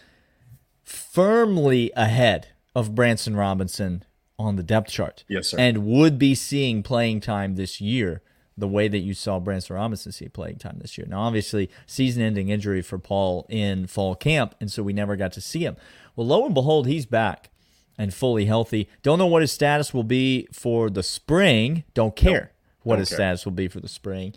firmly 0.82 1.90
ahead 1.96 2.48
of 2.74 2.94
Branson 2.94 3.36
Robinson 3.36 4.04
on 4.38 4.56
the 4.56 4.62
depth 4.62 4.90
chart. 4.90 5.24
Yes, 5.28 5.48
sir. 5.48 5.58
And 5.58 5.86
would 5.86 6.18
be 6.18 6.34
seeing 6.34 6.82
playing 6.82 7.20
time 7.20 7.56
this 7.56 7.80
year 7.80 8.22
the 8.56 8.68
way 8.68 8.88
that 8.88 8.98
you 8.98 9.14
saw 9.14 9.40
Branson 9.40 9.76
Robinson 9.76 10.12
see 10.12 10.28
playing 10.28 10.58
time 10.58 10.78
this 10.80 10.96
year. 10.96 11.06
Now, 11.08 11.22
obviously, 11.22 11.70
season 11.86 12.22
ending 12.22 12.48
injury 12.50 12.82
for 12.82 12.98
Paul 12.98 13.46
in 13.48 13.86
fall 13.86 14.14
camp, 14.14 14.54
and 14.60 14.70
so 14.70 14.82
we 14.82 14.92
never 14.92 15.16
got 15.16 15.32
to 15.32 15.40
see 15.40 15.64
him. 15.64 15.76
Well, 16.14 16.26
lo 16.26 16.44
and 16.44 16.54
behold, 16.54 16.86
he's 16.86 17.06
back 17.06 17.50
and 17.98 18.14
fully 18.14 18.44
healthy. 18.44 18.88
Don't 19.02 19.18
know 19.18 19.26
what 19.26 19.42
his 19.42 19.52
status 19.52 19.92
will 19.92 20.04
be 20.04 20.48
for 20.52 20.88
the 20.90 21.02
spring. 21.02 21.84
Don't 21.94 22.14
care 22.14 22.52
what 22.82 22.94
don't 22.94 23.00
his 23.00 23.08
care. 23.08 23.16
status 23.16 23.44
will 23.44 23.52
be 23.52 23.68
for 23.68 23.80
the 23.80 23.88
spring. 23.88 24.34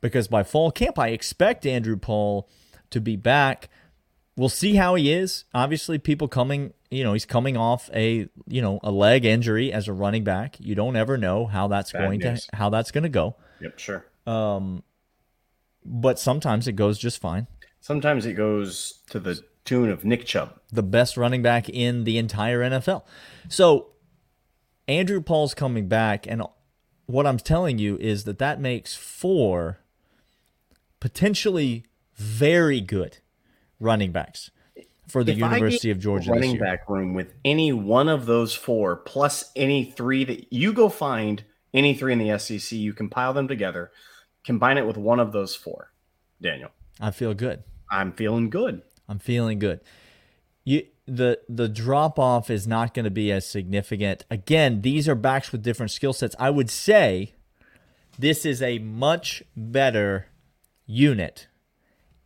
Because 0.00 0.28
by 0.28 0.42
fall 0.42 0.70
camp, 0.70 0.98
I 0.98 1.08
expect 1.08 1.66
Andrew 1.66 1.96
Paul 1.96 2.48
to 2.90 3.00
be 3.00 3.16
back. 3.16 3.68
We'll 4.36 4.48
see 4.48 4.76
how 4.76 4.94
he 4.94 5.12
is. 5.12 5.44
Obviously, 5.52 5.98
people 5.98 6.28
coming, 6.28 6.72
you 6.90 7.04
know, 7.04 7.12
he's 7.12 7.24
coming 7.26 7.56
off 7.56 7.88
a, 7.94 8.28
you 8.46 8.60
know, 8.62 8.80
a 8.82 8.90
leg 8.90 9.24
injury 9.24 9.72
as 9.72 9.86
a 9.88 9.92
running 9.92 10.24
back. 10.24 10.56
You 10.58 10.74
don't 10.74 10.96
ever 10.96 11.16
know 11.16 11.46
how 11.46 11.68
that's 11.68 11.92
Bad 11.92 12.00
going 12.04 12.18
news. 12.20 12.46
to 12.46 12.56
how 12.56 12.68
that's 12.70 12.90
going 12.90 13.04
to 13.04 13.08
go. 13.08 13.36
Yep, 13.60 13.78
sure. 13.78 14.04
Um 14.26 14.82
but 15.84 16.18
sometimes 16.18 16.68
it 16.68 16.72
goes 16.72 16.98
just 16.98 17.20
fine. 17.20 17.46
Sometimes 17.80 18.26
it 18.26 18.34
goes 18.34 19.00
to 19.10 19.18
the 19.18 19.42
tune 19.64 19.88
of 19.90 20.04
Nick 20.04 20.26
Chubb. 20.26 20.58
the 20.72 20.82
best 20.82 21.16
running 21.16 21.42
back 21.42 21.68
in 21.68 22.04
the 22.04 22.18
entire 22.18 22.60
NFL. 22.60 23.02
So 23.48 23.88
Andrew 24.88 25.20
Paul's 25.20 25.54
coming 25.54 25.86
back, 25.88 26.26
and 26.26 26.42
what 27.06 27.26
I'm 27.26 27.38
telling 27.38 27.78
you 27.78 27.96
is 27.98 28.24
that 28.24 28.38
that 28.40 28.60
makes 28.60 28.94
four 28.96 29.78
potentially 30.98 31.84
very 32.14 32.80
good 32.80 33.18
running 33.78 34.12
backs 34.12 34.50
for 35.10 35.24
the 35.24 35.32
If 35.32 35.38
University 35.38 35.90
of 35.90 35.98
Georgia 35.98 36.30
running 36.30 36.52
this 36.52 36.60
year. 36.60 36.64
back 36.64 36.88
room 36.88 37.14
with 37.14 37.34
any 37.44 37.72
one 37.72 38.08
of 38.08 38.26
those 38.26 38.54
four 38.54 38.96
plus 38.96 39.50
any 39.56 39.84
three 39.84 40.24
that 40.24 40.52
you 40.52 40.72
go 40.72 40.88
find 40.88 41.44
any 41.74 41.94
three 41.94 42.12
in 42.12 42.18
the 42.18 42.38
SEC, 42.38 42.72
you 42.72 42.92
compile 42.92 43.32
them 43.32 43.48
together, 43.48 43.90
combine 44.44 44.78
it 44.78 44.86
with 44.86 44.96
one 44.96 45.20
of 45.20 45.32
those 45.32 45.54
four. 45.54 45.92
Daniel, 46.40 46.70
I 47.00 47.10
feel 47.10 47.34
good. 47.34 47.64
I'm 47.90 48.12
feeling 48.12 48.50
good. 48.50 48.82
I'm 49.08 49.18
feeling 49.18 49.58
good. 49.58 49.80
You 50.64 50.86
the 51.06 51.40
the 51.48 51.68
drop 51.68 52.18
off 52.18 52.50
is 52.50 52.66
not 52.66 52.94
going 52.94 53.04
to 53.04 53.10
be 53.10 53.32
as 53.32 53.46
significant. 53.46 54.24
Again, 54.30 54.82
these 54.82 55.08
are 55.08 55.14
backs 55.14 55.52
with 55.52 55.62
different 55.62 55.90
skill 55.90 56.12
sets. 56.12 56.36
I 56.38 56.50
would 56.50 56.70
say 56.70 57.34
this 58.18 58.46
is 58.46 58.62
a 58.62 58.78
much 58.78 59.42
better 59.56 60.28
unit 60.86 61.48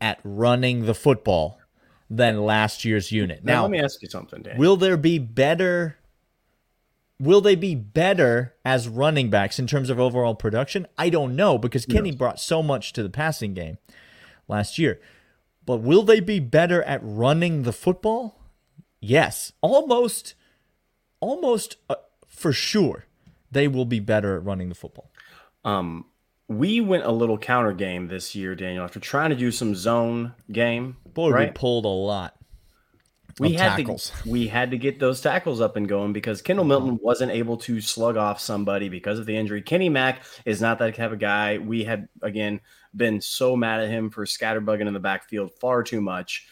at 0.00 0.20
running 0.22 0.86
the 0.86 0.94
football 0.94 1.58
than 2.10 2.44
last 2.44 2.84
year's 2.84 3.10
unit. 3.10 3.44
Now, 3.44 3.54
Now, 3.54 3.62
let 3.62 3.70
me 3.70 3.80
ask 3.80 4.02
you 4.02 4.08
something, 4.08 4.42
Daniel. 4.42 4.60
will 4.60 4.76
there 4.76 4.96
be 4.96 5.18
better 5.18 5.96
will 7.20 7.40
they 7.40 7.54
be 7.54 7.74
better 7.74 8.54
as 8.64 8.88
running 8.88 9.30
backs 9.30 9.58
in 9.58 9.66
terms 9.66 9.88
of 9.88 10.00
overall 10.00 10.34
production? 10.34 10.86
I 10.98 11.10
don't 11.10 11.36
know 11.36 11.58
because 11.58 11.86
Kenny 11.86 12.12
brought 12.12 12.40
so 12.40 12.62
much 12.62 12.92
to 12.94 13.02
the 13.02 13.08
passing 13.10 13.54
game 13.54 13.78
last 14.48 14.78
year. 14.78 15.00
But 15.66 15.78
will 15.78 16.02
they 16.02 16.20
be 16.20 16.40
better 16.40 16.82
at 16.82 17.00
running 17.02 17.62
the 17.62 17.72
football? 17.72 18.38
Yes, 19.00 19.52
almost 19.60 20.34
almost 21.20 21.76
uh, 21.88 21.94
for 22.26 22.52
sure 22.52 23.06
they 23.50 23.68
will 23.68 23.84
be 23.86 24.00
better 24.00 24.36
at 24.36 24.44
running 24.44 24.68
the 24.68 24.74
football. 24.74 25.10
Um, 25.64 26.06
we 26.48 26.80
went 26.80 27.04
a 27.04 27.10
little 27.10 27.38
counter 27.38 27.72
game 27.72 28.08
this 28.08 28.34
year, 28.34 28.54
Daniel, 28.54 28.84
after 28.84 29.00
trying 29.00 29.30
to 29.30 29.36
do 29.36 29.50
some 29.50 29.74
zone 29.74 30.34
game. 30.52 30.96
Boy, 31.14 31.32
we 31.36 31.50
pulled 31.50 31.84
a 31.84 31.88
lot. 31.88 32.36
we 33.38 33.54
had 33.54 33.76
tackles. 33.76 34.12
to 34.22 34.30
we 34.30 34.46
had 34.46 34.70
to 34.72 34.78
get 34.78 34.98
those 34.98 35.20
tackles 35.20 35.60
up 35.60 35.76
and 35.76 35.88
going 35.88 36.12
because 36.12 36.42
Kendall 36.42 36.70
uh-huh. 36.70 36.80
Milton 36.80 37.00
wasn't 37.02 37.32
able 37.32 37.56
to 37.58 37.80
slug 37.80 38.16
off 38.16 38.40
somebody 38.40 38.88
because 38.88 39.18
of 39.18 39.26
the 39.26 39.36
injury. 39.36 39.62
Kenny 39.62 39.88
Mack 39.88 40.22
is 40.44 40.60
not 40.60 40.78
that 40.80 40.94
type 40.94 41.12
of 41.12 41.18
guy. 41.18 41.58
We 41.58 41.84
had 41.84 42.08
again 42.20 42.60
been 42.94 43.20
so 43.20 43.56
mad 43.56 43.80
at 43.80 43.88
him 43.88 44.10
for 44.10 44.24
scatterbugging 44.24 44.86
in 44.86 44.94
the 44.94 45.00
backfield 45.00 45.52
far 45.60 45.82
too 45.82 46.00
much. 46.00 46.46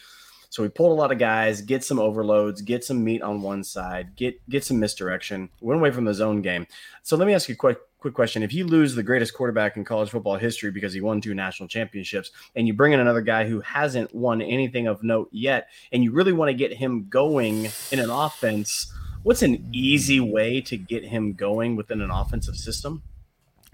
So 0.49 0.61
we 0.61 0.69
pulled 0.69 0.91
a 0.91 1.01
lot 1.01 1.11
of 1.11 1.17
guys, 1.17 1.61
get 1.61 1.83
some 1.83 1.97
overloads, 1.99 2.61
get 2.61 2.83
some 2.83 3.03
meat 3.03 3.23
on 3.23 3.41
one 3.41 3.63
side, 3.63 4.15
get 4.15 4.39
get 4.49 4.63
some 4.63 4.79
misdirection. 4.79 5.49
Went 5.61 5.79
away 5.79 5.91
from 5.91 6.05
the 6.05 6.13
zone 6.13 6.41
game. 6.41 6.67
So 7.01 7.15
let 7.15 7.27
me 7.27 7.33
ask 7.33 7.49
you 7.49 7.53
a 7.53 7.57
quick 7.57 7.79
quick 8.03 8.13
question: 8.13 8.43
If 8.43 8.53
you 8.53 8.67
lose 8.67 8.95
the 8.95 9.01
greatest 9.01 9.33
quarterback 9.33 9.77
in 9.77 9.85
college 9.85 10.09
football 10.09 10.35
history 10.35 10.71
because 10.71 10.91
he 10.91 10.99
won 10.99 11.21
two 11.21 11.33
national 11.33 11.69
championships, 11.69 12.31
and 12.53 12.67
you 12.67 12.73
bring 12.73 12.91
in 12.91 12.99
another 12.99 13.21
guy 13.21 13.47
who 13.47 13.61
hasn't 13.61 14.13
won 14.13 14.41
anything 14.41 14.87
of 14.87 15.03
note 15.03 15.29
yet, 15.31 15.69
and 15.93 16.03
you 16.03 16.11
really 16.11 16.33
want 16.33 16.49
to 16.49 16.53
get 16.53 16.73
him 16.73 17.07
going 17.09 17.69
in 17.91 17.99
an 17.99 18.09
offense, 18.09 18.93
what's 19.23 19.41
an 19.41 19.69
easy 19.71 20.19
way 20.19 20.59
to 20.59 20.75
get 20.75 21.05
him 21.05 21.31
going 21.31 21.77
within 21.77 22.01
an 22.01 22.11
offensive 22.11 22.57
system? 22.57 23.01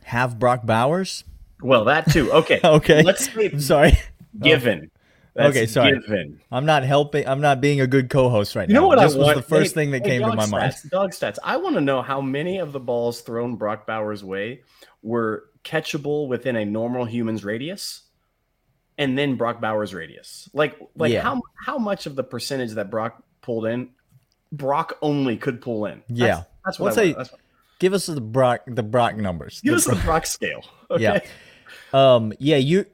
Have 0.03 0.37
Brock 0.37 0.63
Bowers. 0.63 1.23
Well, 1.63 1.85
that 1.85 2.11
too. 2.11 2.31
Okay. 2.31 2.59
okay. 2.63 3.01
Let's 3.01 3.33
say 3.33 3.57
sorry. 3.57 3.97
given. 4.39 4.91
That's 5.35 5.55
okay, 5.55 5.65
sorry. 5.67 5.99
Given. 5.99 6.41
I'm 6.51 6.65
not 6.65 6.83
helping. 6.83 7.27
I'm 7.27 7.39
not 7.41 7.61
being 7.61 7.79
a 7.81 7.87
good 7.87 8.09
co-host 8.09 8.55
right 8.55 8.67
You 8.67 8.73
know 8.73 8.81
now. 8.81 8.87
what 8.87 8.95
this 8.99 9.13
I 9.13 9.17
was 9.17 9.25
want? 9.25 9.35
the 9.37 9.43
first 9.43 9.71
Hey- 9.75 9.81
thing 9.81 9.91
that 9.91 10.03
hey, 10.05 10.11
came 10.19 10.21
to 10.21 10.27
dog 10.27 10.37
my 10.37 10.45
mind. 10.47 10.73
Dog 10.89 11.11
stats. 11.11 11.37
I 11.43 11.57
want 11.57 11.75
to 11.75 11.81
know 11.81 12.01
how 12.01 12.19
many 12.21 12.57
of 12.57 12.71
the 12.73 12.79
balls 12.79 13.21
thrown 13.21 13.55
Brock 13.55 13.85
Bowers' 13.87 14.23
way 14.23 14.61
were 15.03 15.45
catchable 15.63 16.27
within 16.27 16.55
a 16.55 16.65
normal 16.65 17.05
human's 17.05 17.43
radius, 17.45 18.03
and 18.97 19.17
then 19.17 19.35
Brock 19.35 19.61
Bowers' 19.61 19.93
radius. 19.93 20.49
Like, 20.53 20.77
like 20.95 21.13
Yeah. 21.13 21.21
how 21.21 21.41
how 21.65 21.77
much 21.77 22.05
of 22.05 22.15
the 22.15 22.23
percentage 22.23 22.71
that 22.71 22.89
Brock 22.89 23.23
pulled 23.41 23.65
in, 23.65 23.89
Brock 24.51 24.97
only 25.01 25.37
could 25.37 25.61
pull 25.61 25.85
in. 25.85 26.01
That's, 26.09 26.19
Yeah. 26.19 26.43
that's 26.65 26.79
what 26.79 26.87
Let's 26.87 26.97
I 26.97 27.01
say- 27.01 27.07
want. 27.09 27.17
That's 27.19 27.31
what, 27.31 27.41
Give 27.79 27.93
us 27.93 28.07
the 28.07 28.19
Brock 28.19 28.61
the 28.67 28.83
Brock 28.83 29.15
numbers. 29.15 29.61
give 29.61 29.71
The 29.71 29.77
us 29.77 29.85
the 29.85 29.95
Brock 30.03 30.25
scale. 30.25 30.65
Okay? 30.91 31.03
Yeah. 31.03 31.19
Um, 31.93 32.33
yeah, 32.39 32.57
you 32.57 32.85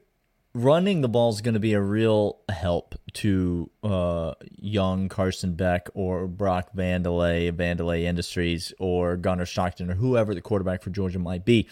running 0.56 1.02
the 1.02 1.08
ball 1.08 1.28
is 1.28 1.42
going 1.42 1.54
to 1.54 1.60
be 1.60 1.74
a 1.74 1.80
real 1.80 2.38
help 2.48 2.94
to 3.12 3.70
uh, 3.84 4.32
young 4.56 5.08
Carson 5.08 5.54
Beck 5.54 5.88
or 5.94 6.26
Brock 6.26 6.70
Vandelay, 6.74 7.52
Vandelay 7.52 8.04
Industries, 8.04 8.72
or 8.78 9.16
Gunnar 9.16 9.44
Stockton, 9.44 9.90
or 9.90 9.94
whoever 9.94 10.34
the 10.34 10.40
quarterback 10.40 10.82
for 10.82 10.90
Georgia 10.90 11.18
might 11.18 11.44
be. 11.44 11.68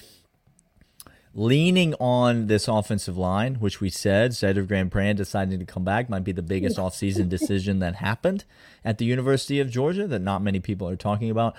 Leaning 1.33 1.95
on 1.95 2.47
this 2.47 2.69
offensive 2.69 3.17
line, 3.17 3.57
which 3.57 3.81
we 3.81 3.88
said 3.88 4.33
Sedrick 4.33 4.69
Grand 4.69 4.93
Pran 4.93 5.17
deciding 5.17 5.59
to 5.59 5.64
come 5.64 5.83
back 5.83 6.09
might 6.11 6.23
be 6.23 6.33
the 6.33 6.43
biggest 6.43 6.76
offseason 6.79 7.29
decision 7.29 7.79
that 7.79 7.97
happened 7.97 8.45
at 8.85 8.99
the 8.99 9.07
University 9.07 9.61
of 9.61 9.71
Georgia 9.71 10.07
that 10.07 10.21
not 10.21 10.43
many 10.43 10.61
people 10.61 10.88
are 10.88 10.95
talking 10.95 11.31
about 11.31 11.57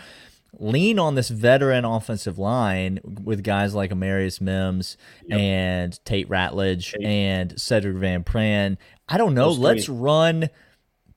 lean 0.60 1.00
on 1.00 1.16
this 1.16 1.30
veteran 1.30 1.86
offensive 1.86 2.38
line 2.38 3.00
with 3.04 3.44
guys 3.44 3.74
like 3.76 3.92
Amarius 3.92 4.40
Mims 4.42 4.98
and 5.30 6.00
Tate 6.06 6.30
Ratledge 6.30 6.94
and 7.04 7.54
Sedrick 7.56 7.98
Van 8.00 8.24
Pran. 8.24 8.78
I 9.10 9.18
don't 9.18 9.34
know. 9.34 9.50
Those 9.50 9.60
Let's 9.60 9.86
three. 9.86 9.96
run 9.96 10.50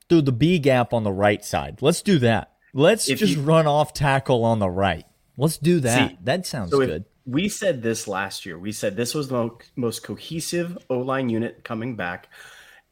through 0.09 0.21
the 0.23 0.31
B 0.31 0.59
gap 0.59 0.93
on 0.93 1.03
the 1.03 1.11
right 1.11 1.43
side. 1.43 1.81
Let's 1.81 2.01
do 2.01 2.19
that. 2.19 2.53
Let's 2.73 3.09
If 3.09 3.19
just 3.19 3.35
you- 3.35 3.41
run 3.41 3.67
off 3.67 3.93
tackle 3.93 4.43
on 4.45 4.59
the 4.59 4.69
right. 4.69 5.05
Let's 5.37 5.57
do 5.57 5.79
that. 5.81 6.09
See, 6.11 6.17
that 6.23 6.45
sounds 6.45 6.71
So 6.71 6.79
good. 6.79 7.05
we 7.25 7.47
said 7.49 7.81
this 7.81 8.07
last 8.07 8.45
year. 8.45 8.59
We 8.59 8.71
said 8.71 8.95
this 8.95 9.15
was 9.15 9.29
the 9.29 9.49
most 9.75 10.03
cohesive 10.03 10.77
O 10.89 10.99
line 10.99 11.29
unit 11.29 11.63
coming 11.63 11.95
back, 11.95 12.27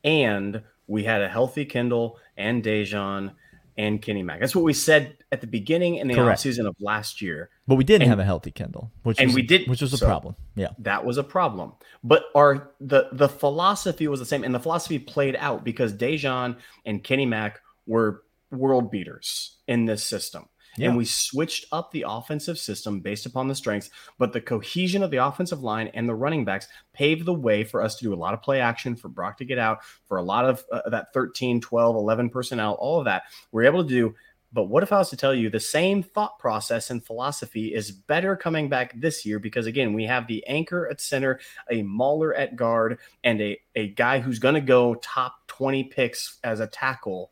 and 0.03 0.61
we 0.87 1.03
had 1.03 1.21
a 1.21 1.27
healthy 1.29 1.65
Kendall 1.65 2.17
and 2.37 2.63
Daijun 2.63 3.33
and 3.77 4.01
Kenny 4.01 4.23
Mack. 4.23 4.39
That's 4.39 4.55
what 4.55 4.63
we 4.65 4.73
said 4.73 5.17
at 5.31 5.41
the 5.41 5.47
beginning 5.47 5.95
in 5.95 6.07
the 6.07 6.15
Correct. 6.15 6.41
offseason 6.41 6.67
of 6.67 6.75
last 6.79 7.21
year. 7.21 7.49
But 7.67 7.75
we 7.75 7.83
didn't 7.83 8.03
and- 8.03 8.09
have 8.09 8.19
a 8.19 8.23
healthy 8.25 8.51
Kendall, 8.51 8.91
which 9.03 9.19
and 9.19 9.27
was, 9.27 9.35
we 9.35 9.41
did- 9.43 9.67
which 9.69 9.81
was 9.81 9.93
a 9.93 9.97
so- 9.97 10.05
problem. 10.05 10.35
Yeah. 10.55 10.69
That 10.79 11.05
was 11.05 11.17
a 11.17 11.23
problem. 11.23 11.73
But 12.03 12.25
our 12.35 12.71
the 12.79 13.09
the 13.11 13.29
philosophy 13.29 14.07
was 14.07 14.19
the 14.19 14.25
same, 14.25 14.43
and 14.43 14.53
the 14.55 14.59
philosophy 14.59 14.99
played 14.99 15.35
out 15.35 15.63
because 15.63 15.93
Daijun 15.93 16.57
and 16.85 17.03
Kenny 17.03 17.25
Mack 17.25 17.59
were 17.85 18.23
world 18.51 18.89
beaters 18.91 19.57
in 19.67 19.85
this 19.85 20.03
system. 20.05 20.47
Yeah. 20.77 20.89
And 20.89 20.97
we 20.97 21.05
switched 21.05 21.65
up 21.71 21.91
the 21.91 22.05
offensive 22.07 22.59
system 22.59 22.99
based 22.99 23.25
upon 23.25 23.47
the 23.47 23.55
strengths, 23.55 23.89
but 24.19 24.31
the 24.31 24.41
cohesion 24.41 25.01
of 25.01 25.09
the 25.09 25.17
offensive 25.17 25.63
line 25.63 25.87
and 25.93 26.07
the 26.07 26.15
running 26.15 26.45
backs 26.45 26.67
paved 26.93 27.25
the 27.25 27.33
way 27.33 27.63
for 27.63 27.81
us 27.81 27.95
to 27.95 28.03
do 28.03 28.13
a 28.13 28.15
lot 28.15 28.35
of 28.35 28.43
play 28.43 28.61
action, 28.61 28.95
for 28.95 29.09
Brock 29.09 29.37
to 29.39 29.45
get 29.45 29.57
out, 29.57 29.79
for 30.05 30.17
a 30.17 30.23
lot 30.23 30.45
of 30.45 30.63
uh, 30.71 30.87
that 30.89 31.13
13, 31.13 31.61
12, 31.61 31.95
11 31.95 32.29
personnel, 32.29 32.73
all 32.73 32.99
of 32.99 33.05
that. 33.05 33.23
We're 33.51 33.65
able 33.65 33.83
to 33.83 33.89
do. 33.89 34.15
But 34.53 34.65
what 34.65 34.83
if 34.83 34.93
I 34.93 34.97
was 34.97 35.09
to 35.09 35.17
tell 35.17 35.35
you 35.35 35.49
the 35.49 35.59
same 35.59 36.01
thought 36.01 36.39
process 36.39 36.89
and 36.89 37.05
philosophy 37.05 37.73
is 37.73 37.91
better 37.91 38.35
coming 38.35 38.69
back 38.69 38.99
this 38.99 39.25
year? 39.25 39.39
Because 39.39 39.65
again, 39.65 39.93
we 39.93 40.05
have 40.05 40.27
the 40.27 40.45
anchor 40.47 40.87
at 40.89 41.01
center, 41.01 41.39
a 41.69 41.81
mauler 41.83 42.33
at 42.33 42.55
guard, 42.55 42.99
and 43.23 43.41
a, 43.41 43.59
a 43.75 43.89
guy 43.89 44.19
who's 44.19 44.39
going 44.39 44.55
to 44.55 44.61
go 44.61 44.95
top 44.95 45.35
20 45.47 45.85
picks 45.85 46.37
as 46.43 46.61
a 46.61 46.67
tackle, 46.67 47.31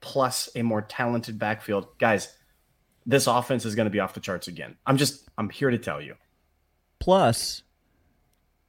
plus 0.00 0.48
a 0.54 0.62
more 0.62 0.82
talented 0.82 1.38
backfield. 1.40 1.88
Guys, 1.98 2.28
this 3.06 3.26
offense 3.26 3.64
is 3.64 3.74
going 3.74 3.86
to 3.86 3.90
be 3.90 4.00
off 4.00 4.14
the 4.14 4.20
charts 4.20 4.48
again. 4.48 4.76
I'm 4.86 4.96
just, 4.96 5.28
I'm 5.36 5.50
here 5.50 5.70
to 5.70 5.78
tell 5.78 6.00
you. 6.00 6.14
Plus, 6.98 7.62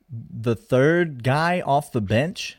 the 0.10 0.56
third 0.56 1.24
guy 1.24 1.62
off 1.62 1.92
the 1.92 2.02
bench 2.02 2.58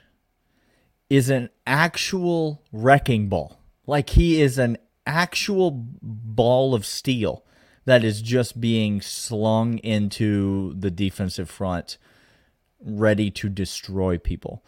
is 1.09 1.31
an 1.31 1.51
actual 1.67 2.62
wrecking 2.73 3.29
ball. 3.29 3.61
Like 3.87 4.11
he 4.11 4.41
is 4.41 4.59
an 4.59 4.79
actual 5.07 5.71
ball 6.03 6.75
of 6.75 6.85
steel 6.85 7.45
that 7.85 8.03
is 8.03 8.21
just 8.21 8.61
being 8.61 9.01
slung 9.01 9.79
into 9.79 10.75
the 10.75 10.91
defensive 10.91 11.49
front, 11.49 11.99
ready 12.81 13.31
to 13.31 13.49
destroy 13.49 14.19
people. 14.19 14.65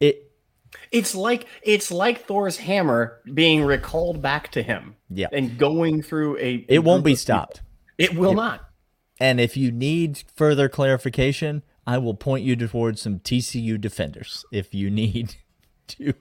It 0.00 0.25
It's 0.92 1.14
like 1.14 1.46
it's 1.62 1.90
like 1.90 2.24
Thor's 2.26 2.56
hammer 2.58 3.20
being 3.34 3.64
recalled 3.64 4.22
back 4.22 4.50
to 4.52 4.62
him. 4.62 4.96
Yeah. 5.10 5.28
And 5.32 5.58
going 5.58 6.02
through 6.02 6.38
a 6.38 6.64
it 6.68 6.84
won't 6.84 7.04
be 7.04 7.12
of 7.12 7.16
people. 7.18 7.20
stopped. 7.22 7.60
It 7.98 8.14
will 8.14 8.34
not. 8.34 8.62
And 9.18 9.40
if 9.40 9.56
you 9.56 9.72
need 9.72 10.22
further 10.34 10.68
clarification, 10.68 11.62
I 11.86 11.98
will 11.98 12.14
point 12.14 12.44
you 12.44 12.54
towards 12.56 13.00
some 13.00 13.18
TCU 13.20 13.80
defenders 13.80 14.44
if 14.52 14.74
you 14.74 14.90
need 14.90 15.36
to 15.88 16.12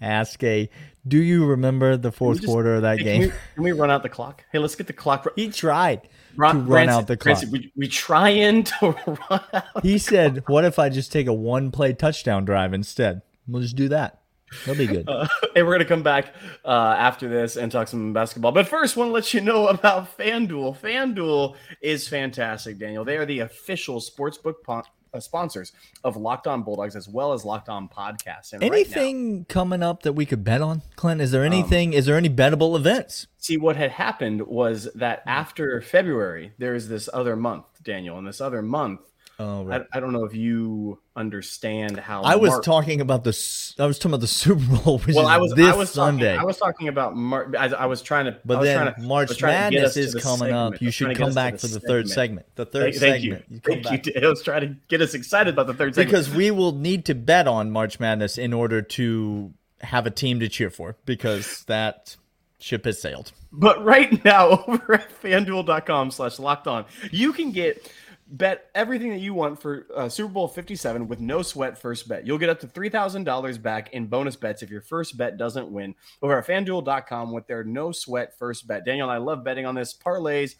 ask 0.00 0.42
a 0.42 0.70
do 1.06 1.18
you 1.18 1.44
remember 1.46 1.96
the 1.96 2.12
fourth 2.12 2.38
just- 2.38 2.48
quarter 2.48 2.76
of 2.76 2.82
that 2.82 2.98
Hey, 2.98 3.04
game? 3.04 3.20
Can 3.22 3.30
we, 3.30 3.34
can 3.54 3.64
we 3.64 3.72
run 3.72 3.90
out 3.90 4.02
the 4.02 4.08
clock? 4.08 4.44
Hey, 4.52 4.58
let's 4.58 4.74
get 4.74 4.86
the 4.86 4.92
clock. 4.92 5.26
he 5.36 5.50
tried 5.50 6.02
to 6.04 6.08
run 6.36 6.66
Branson- 6.66 6.94
out 6.94 7.06
the 7.06 7.16
clock. 7.16 7.40
Branson, 7.40 7.50
we, 7.50 7.72
we 7.76 7.88
trying 7.88 8.64
to 8.64 8.96
run 9.30 9.40
out. 9.52 9.82
He 9.82 9.98
said, 9.98 10.44
"What 10.46 10.64
if 10.64 10.78
I 10.78 10.88
just 10.90 11.10
take 11.12 11.26
a 11.26 11.32
one-play 11.32 11.94
touchdown 11.94 12.44
drive 12.44 12.72
instead? 12.74 13.22
We'll 13.50 13.62
just 13.62 13.76
do 13.76 13.88
that. 13.90 14.20
That'll 14.66 14.76
be 14.78 14.86
good." 14.86 15.08
Uh, 15.08 15.26
and 15.56 15.66
we're 15.66 15.74
gonna 15.74 15.84
come 15.84 16.02
back 16.02 16.34
uh, 16.64 16.68
after 16.98 17.28
this 17.28 17.56
and 17.56 17.70
talk 17.70 17.88
some 17.88 18.12
basketball. 18.12 18.52
But 18.52 18.68
first, 18.68 18.96
want 18.96 19.08
to 19.08 19.12
let 19.12 19.32
you 19.34 19.40
know 19.40 19.68
about 19.68 20.16
FanDuel. 20.18 20.78
FanDuel 20.78 21.56
is 21.80 22.08
fantastic, 22.08 22.78
Daniel. 22.78 23.04
They 23.04 23.16
are 23.16 23.26
the 23.26 23.40
official 23.40 24.00
sportsbook 24.00 24.54
pon- 24.64 24.84
uh, 25.12 25.18
sponsors 25.20 25.72
of 26.04 26.16
Locked 26.16 26.46
On 26.46 26.62
Bulldogs 26.62 26.94
as 26.94 27.08
well 27.08 27.32
as 27.32 27.44
Locked 27.44 27.68
On 27.68 27.88
Podcasts. 27.88 28.52
And 28.52 28.62
right 28.62 28.70
now- 28.70 28.76
anything 28.76 29.44
coming 29.46 29.82
up 29.82 30.02
that 30.04 30.12
we 30.12 30.24
could 30.24 30.44
bet 30.44 30.62
on, 30.62 30.82
Clint? 30.96 31.20
Um, 31.20 31.24
Is 31.24 31.32
there 31.32 31.44
anything? 31.44 31.92
is 31.94 32.06
there 32.06 32.16
any 32.16 32.28
bettable 32.30 32.76
events? 32.76 33.26
See, 33.38 33.56
what 33.56 33.74
had 33.76 33.90
happened 33.90 34.42
was 34.46 34.88
that 34.94 35.22
after 35.26 35.80
February, 35.80 36.52
there 36.58 36.74
is 36.76 36.88
this 36.88 37.08
other 37.12 37.34
month, 37.34 37.64
Daniel, 37.82 38.18
and 38.18 38.26
this 38.26 38.40
other 38.40 38.62
month. 38.62 39.00
Oh, 39.42 39.70
I, 39.70 39.80
I 39.96 40.00
don't 40.00 40.12
know 40.12 40.24
if 40.24 40.34
you 40.34 40.98
understand 41.16 41.96
how 41.98 42.20
I 42.22 42.36
was 42.36 42.50
March- 42.50 42.64
talking 42.64 43.00
about 43.00 43.24
the. 43.24 43.30
I 43.78 43.86
was 43.86 43.98
talking 43.98 44.10
about 44.10 44.20
the 44.20 44.26
Super 44.26 44.60
Bowl, 44.84 44.98
which 44.98 45.16
Well, 45.16 45.26
I 45.26 45.38
was 45.38 45.54
this 45.54 45.72
I 45.72 45.76
was 45.76 45.90
Sunday. 45.90 46.26
Talking, 46.34 46.40
I 46.40 46.44
was 46.44 46.56
talking 46.58 46.88
about 46.88 47.16
Mar- 47.16 47.50
I, 47.58 47.68
I 47.68 47.86
was 47.86 48.02
trying 48.02 48.26
to, 48.26 48.32
I 48.32 48.38
But 48.44 48.58
was 48.58 48.66
then 48.66 48.94
to, 48.94 49.00
March 49.00 49.28
was 49.30 49.38
trying 49.38 49.70
to 49.70 49.76
get 49.76 49.82
Madness 49.82 49.96
is 49.96 50.14
coming 50.22 50.38
segment. 50.50 50.74
Up. 50.74 50.82
You 50.82 50.90
should 50.90 51.16
come 51.16 51.32
back 51.32 51.54
the 51.54 51.58
for 51.60 51.66
the 51.68 51.80
third 51.80 52.08
segment. 52.10 52.46
The 52.56 52.66
third 52.66 52.94
Thank, 52.94 52.96
thank 52.96 53.22
segment. 53.22 53.44
you. 53.48 53.60
come 53.60 53.82
Thank 53.82 54.06
you. 54.06 54.12
back. 54.12 54.22
I 54.24 54.28
was 54.28 54.42
trying 54.42 54.60
to 54.60 54.76
get 54.88 55.00
us 55.00 55.14
excited 55.14 55.54
about 55.54 55.66
the 55.68 55.74
third 55.74 55.94
segment 55.94 56.10
because 56.10 56.30
we 56.34 56.50
will 56.50 56.72
need 56.72 57.06
to 57.06 57.14
bet 57.14 57.48
on 57.48 57.70
March 57.70 57.98
Madness 57.98 58.36
in 58.36 58.52
order 58.52 58.82
to 58.82 59.54
have 59.80 60.06
a 60.06 60.10
team 60.10 60.40
to 60.40 60.48
cheer 60.50 60.68
for 60.68 60.96
because 61.06 61.64
that 61.64 62.14
ship 62.58 62.84
has 62.84 63.00
sailed. 63.00 63.32
But 63.52 63.82
right 63.82 64.22
now, 64.22 64.50
over 64.68 64.94
at 64.94 65.22
fanduel.com 65.22 66.10
slash 66.10 66.38
locked 66.38 66.66
on, 66.66 66.84
you 67.10 67.32
can 67.32 67.52
get 67.52 67.90
bet 68.30 68.70
everything 68.74 69.10
that 69.10 69.18
you 69.18 69.34
want 69.34 69.60
for 69.60 69.86
uh, 69.94 70.08
Super 70.08 70.32
Bowl 70.32 70.48
57 70.48 71.08
with 71.08 71.20
no 71.20 71.42
sweat 71.42 71.76
first 71.76 72.08
bet. 72.08 72.26
You'll 72.26 72.38
get 72.38 72.48
up 72.48 72.60
to 72.60 72.66
$3,000 72.66 73.60
back 73.60 73.92
in 73.92 74.06
bonus 74.06 74.36
bets 74.36 74.62
if 74.62 74.70
your 74.70 74.80
first 74.80 75.16
bet 75.16 75.36
doesn't 75.36 75.70
win 75.70 75.94
over 76.22 76.38
at 76.38 76.46
fanduel.com 76.46 77.32
with 77.32 77.46
their 77.46 77.64
no 77.64 77.92
sweat 77.92 78.38
first 78.38 78.66
bet. 78.66 78.84
Daniel 78.84 79.10
and 79.10 79.14
I 79.14 79.18
love 79.18 79.42
betting 79.44 79.66
on 79.66 79.74
this. 79.74 79.94
Parlays, 79.94 80.54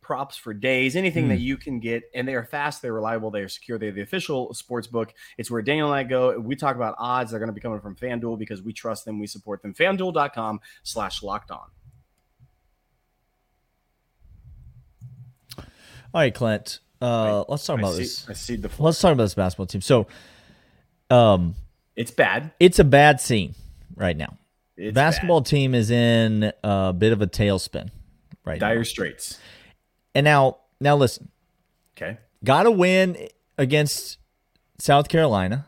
props 0.00 0.36
for 0.36 0.54
days, 0.54 0.96
anything 0.96 1.28
that 1.28 1.40
you 1.40 1.56
can 1.56 1.78
get. 1.78 2.04
And 2.14 2.26
they 2.26 2.34
are 2.34 2.44
fast, 2.44 2.80
they're 2.80 2.92
reliable, 2.92 3.30
they 3.30 3.42
are 3.42 3.48
secure. 3.48 3.78
They're 3.78 3.92
the 3.92 4.02
official 4.02 4.54
sports 4.54 4.86
book. 4.86 5.12
It's 5.36 5.50
where 5.50 5.62
Daniel 5.62 5.92
and 5.92 5.98
I 5.98 6.04
go. 6.04 6.38
We 6.38 6.56
talk 6.56 6.76
about 6.76 6.94
odds. 6.98 7.30
They're 7.30 7.40
going 7.40 7.48
to 7.48 7.52
be 7.52 7.60
coming 7.60 7.80
from 7.80 7.96
FanDuel 7.96 8.38
because 8.38 8.62
we 8.62 8.72
trust 8.72 9.04
them. 9.04 9.18
We 9.18 9.26
support 9.26 9.62
them. 9.62 9.74
FanDuel.com 9.74 10.60
slash 10.84 11.22
locked 11.22 11.50
on. 11.50 11.66
All 16.14 16.20
right, 16.20 16.34
Clint. 16.34 16.80
Uh, 17.00 17.44
let's 17.48 17.64
talk 17.66 17.78
I 17.78 17.82
about 17.82 17.92
see, 17.94 17.98
this. 18.02 18.28
I 18.28 18.32
see 18.32 18.56
the 18.56 18.68
floor. 18.68 18.86
Let's 18.86 19.00
talk 19.00 19.12
about 19.12 19.24
this 19.24 19.34
basketball 19.34 19.66
team. 19.66 19.80
So, 19.82 20.06
um, 21.10 21.54
It's 21.94 22.10
bad. 22.10 22.52
it's 22.58 22.78
a 22.78 22.84
bad 22.84 23.20
scene 23.20 23.54
right 23.96 24.16
now. 24.16 24.36
It's 24.76 24.94
basketball 24.94 25.42
team 25.42 25.74
is 25.74 25.90
in 25.90 26.52
a 26.64 26.92
bit 26.92 27.12
of 27.12 27.22
a 27.22 27.26
tailspin 27.26 27.90
right 28.44 28.58
bad. 28.58 28.68
now. 28.68 28.74
dire 28.74 28.84
straits. 28.84 29.38
And 30.14 30.24
now 30.24 30.58
Now 30.80 30.96
listen, 30.96 31.30
Okay. 31.96 32.18
got 32.44 32.64
to 32.64 32.70
win 32.70 33.16
against 33.58 34.18
South 34.78 35.08
Carolina 35.08 35.64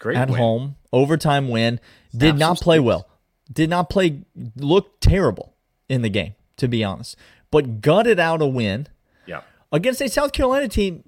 Great. 0.00 0.16
at 0.16 0.28
win. 0.30 0.38
home, 0.38 0.76
overtime 0.92 1.48
win. 1.48 1.78
Did 2.16 2.36
not 2.36 2.60
play 2.60 2.80
well. 2.80 3.08
Did 3.52 3.70
not 3.70 3.88
play. 3.90 4.22
Looked 4.56 5.00
terrible 5.00 5.54
in 5.88 6.02
the 6.02 6.08
game, 6.08 6.34
to 6.56 6.66
be 6.68 6.82
honest. 6.82 7.16
But 7.52 7.80
gutted 7.80 8.18
out 8.20 8.42
a 8.42 8.46
win. 8.46 8.88
Against 9.72 10.00
a 10.00 10.08
South 10.08 10.32
Carolina 10.32 10.68
team. 10.68 11.04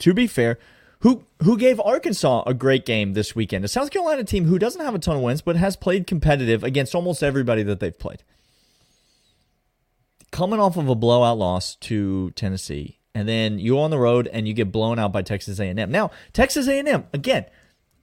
To 0.00 0.14
be 0.14 0.26
fair, 0.28 0.58
who 1.00 1.24
who 1.42 1.56
gave 1.56 1.80
Arkansas 1.80 2.44
a 2.46 2.54
great 2.54 2.84
game 2.86 3.14
this 3.14 3.34
weekend? 3.34 3.64
A 3.64 3.68
South 3.68 3.90
Carolina 3.90 4.24
team 4.24 4.44
who 4.44 4.58
doesn't 4.58 4.84
have 4.84 4.94
a 4.94 4.98
ton 4.98 5.16
of 5.16 5.22
wins, 5.22 5.42
but 5.42 5.56
has 5.56 5.76
played 5.76 6.06
competitive 6.06 6.62
against 6.64 6.94
almost 6.94 7.22
everybody 7.22 7.62
that 7.64 7.80
they've 7.80 7.98
played. 7.98 8.22
Coming 10.30 10.60
off 10.60 10.76
of 10.76 10.88
a 10.88 10.94
blowout 10.94 11.38
loss 11.38 11.74
to 11.76 12.30
Tennessee, 12.32 12.98
and 13.14 13.28
then 13.28 13.58
you 13.58 13.78
on 13.80 13.90
the 13.90 13.98
road 13.98 14.28
and 14.32 14.46
you 14.46 14.54
get 14.54 14.70
blown 14.70 14.98
out 14.98 15.12
by 15.12 15.22
Texas 15.22 15.58
A&M. 15.58 15.90
Now, 15.90 16.10
Texas 16.32 16.68
A&M 16.68 17.06
again 17.12 17.46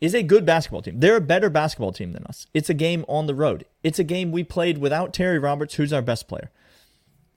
is 0.02 0.14
a 0.14 0.24
good 0.24 0.46
basketball 0.46 0.82
team. 0.82 1.00
They're 1.00 1.18
a 1.18 1.22
better 1.22 1.50
basketball 1.50 1.94
team 1.94 2.12
than 2.14 2.26
us. 2.26 2.48
It's 2.54 2.70
a 2.70 2.74
game 2.74 3.06
on 3.08 3.28
the 3.28 3.36
road. 3.36 3.66
It's 3.84 4.00
a 4.00 4.04
game 4.04 4.32
we 4.32 4.44
played 4.44 4.78
without 4.78 5.14
Terry 5.14 5.40
Roberts, 5.40 5.76
who's 5.76 5.94
our 5.94 6.02
best 6.02 6.28
player. 6.28 6.52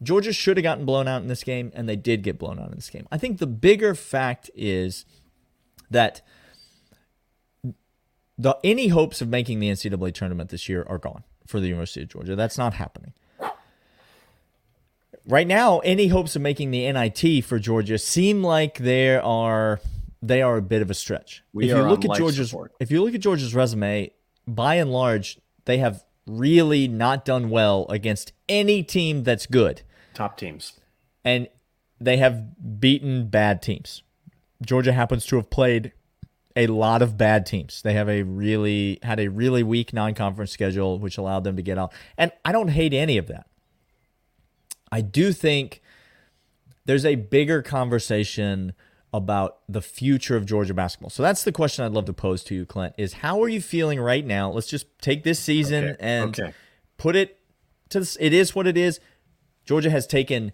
Georgia 0.03 0.33
should 0.33 0.57
have 0.57 0.63
gotten 0.63 0.85
blown 0.85 1.09
out 1.09 1.23
in 1.23 1.29
this 1.29 1.43
game, 1.43 1.73
and 1.75 1.89
they 1.89 1.97
did 1.97 2.23
get 2.23 2.39
blown 2.39 2.59
out 2.59 2.69
in 2.69 2.77
this 2.77 2.91
game. 2.91 3.07
I 3.11 3.19
think 3.19 3.39
the 3.39 3.47
bigger 3.47 3.95
fact 3.95 4.51
is 4.55 5.05
that 5.91 6.23
the 8.37 8.57
any 8.63 8.89
hopes 8.89 9.21
of 9.21 9.29
making 9.29 9.59
the 9.59 9.69
NCAA 9.69 10.15
tournament 10.15 10.51
this 10.51 10.69
year 10.69 10.87
are 10.89 10.99
gone 10.99 11.25
for 11.47 11.59
the 11.59 11.67
University 11.67 12.03
of 12.03 12.09
Georgia. 12.09 12.37
That's 12.37 12.57
not 12.57 12.75
happening. 12.75 13.13
Right 15.27 15.47
now, 15.47 15.81
any 15.81 16.09
hopes 16.09 16.37
of 16.37 16.43
making 16.43 16.71
the 16.71 16.91
NIT 16.91 17.45
for 17.45 17.59
Georgia 17.59 17.99
seem 17.99 18.43
like 18.43 18.79
they 18.79 19.17
are 19.17 19.81
they 20.23 20.43
are 20.43 20.57
a 20.57 20.63
bit 20.63 20.81
of 20.81 20.91
a 20.91 20.95
stretch. 20.95 21.43
We 21.53 21.65
if 21.71 21.77
you 21.77 21.83
look 21.83 22.05
at 22.05 22.17
Georgia's 22.17 22.51
support. 22.51 22.73
if 22.81 22.91
you 22.91 23.03
look 23.03 23.15
at 23.15 23.21
Georgia's 23.21 23.55
resume, 23.55 24.13
by 24.47 24.77
and 24.77 24.93
large, 24.93 25.39
they 25.65 25.79
have 25.79 26.05
really 26.27 26.89
not 26.89 27.25
done 27.25 27.51
well 27.51 27.87
against 27.89 28.33
any 28.49 28.83
team 28.83 29.23
that's 29.25 29.47
good 29.47 29.83
Top 30.19 30.37
teams. 30.37 30.73
and 31.25 31.47
they 32.01 32.17
have 32.17 32.81
beaten 32.81 33.29
bad 33.29 33.63
teams. 33.63 34.03
Georgia 34.61 34.93
happens 34.93 35.25
to 35.27 35.37
have 35.37 35.49
played 35.49 35.93
a 36.57 36.67
lot 36.67 37.03
of 37.03 37.17
bad 37.17 37.47
teams. 37.47 37.83
They 37.83 37.93
have 37.93 38.09
a 38.09 38.23
really 38.25 38.99
had 39.05 39.21
a 39.21 39.29
really 39.29 39.63
weak 39.63 39.93
non-conference 39.93 40.51
schedule 40.51 40.99
which 40.99 41.19
allowed 41.19 41.45
them 41.45 41.55
to 41.55 41.63
get 41.63 41.79
out. 41.79 41.93
And 42.17 42.33
I 42.45 42.51
don't 42.51 42.69
hate 42.69 42.93
any 42.93 43.17
of 43.17 43.29
that. 43.29 43.47
I 44.91 45.03
do 45.03 45.33
think 45.33 45.81
there's 46.85 47.05
a 47.05 47.15
bigger 47.15 47.63
conversation 47.63 48.73
about 49.13 49.59
the 49.69 49.81
future 49.81 50.37
of 50.37 50.47
Georgia 50.47 50.75
basketball. 50.75 51.11
So 51.11 51.23
that's 51.23 51.45
the 51.45 51.53
question 51.53 51.85
I'd 51.85 51.93
love 51.93 52.07
to 52.07 52.13
pose 52.13 52.43
to 52.45 52.55
you, 52.57 52.67
Clint, 52.67 52.95
is 52.99 53.13
how 53.15 53.41
are 53.43 53.49
you 53.49 53.61
feeling 53.61 54.01
right 54.01 54.27
now? 54.27 54.51
Let's 54.51 54.67
just 54.67 54.87
take 55.01 55.23
this 55.23 55.39
season 55.39 55.85
Okay, 55.91 55.97
and 56.01 56.39
okay. 56.41 56.53
put 56.97 57.15
it 57.15 57.39
to 57.91 58.01
this, 58.01 58.17
it 58.21 58.33
is 58.33 58.55
what 58.55 58.67
it 58.67 58.77
is. 58.77 58.99
Georgia 59.69 59.91
has 59.91 60.07
taken 60.07 60.53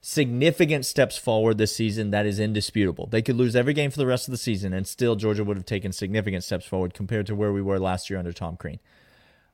significant 0.00 0.86
steps 0.86 1.18
forward 1.18 1.58
this 1.58 1.74
season 1.74 2.12
that 2.12 2.24
is 2.24 2.38
indisputable. 2.38 3.08
They 3.08 3.20
could 3.20 3.34
lose 3.34 3.56
every 3.56 3.74
game 3.74 3.90
for 3.90 3.98
the 3.98 4.06
rest 4.06 4.28
of 4.28 4.32
the 4.32 4.38
season 4.38 4.72
and 4.72 4.86
still 4.86 5.16
Georgia 5.16 5.42
would 5.42 5.56
have 5.56 5.66
taken 5.66 5.90
significant 5.90 6.44
steps 6.44 6.64
forward 6.64 6.94
compared 6.94 7.26
to 7.26 7.34
where 7.34 7.52
we 7.52 7.60
were 7.60 7.80
last 7.80 8.08
year 8.08 8.18
under 8.18 8.32
Tom 8.32 8.56
Crean. 8.56 8.78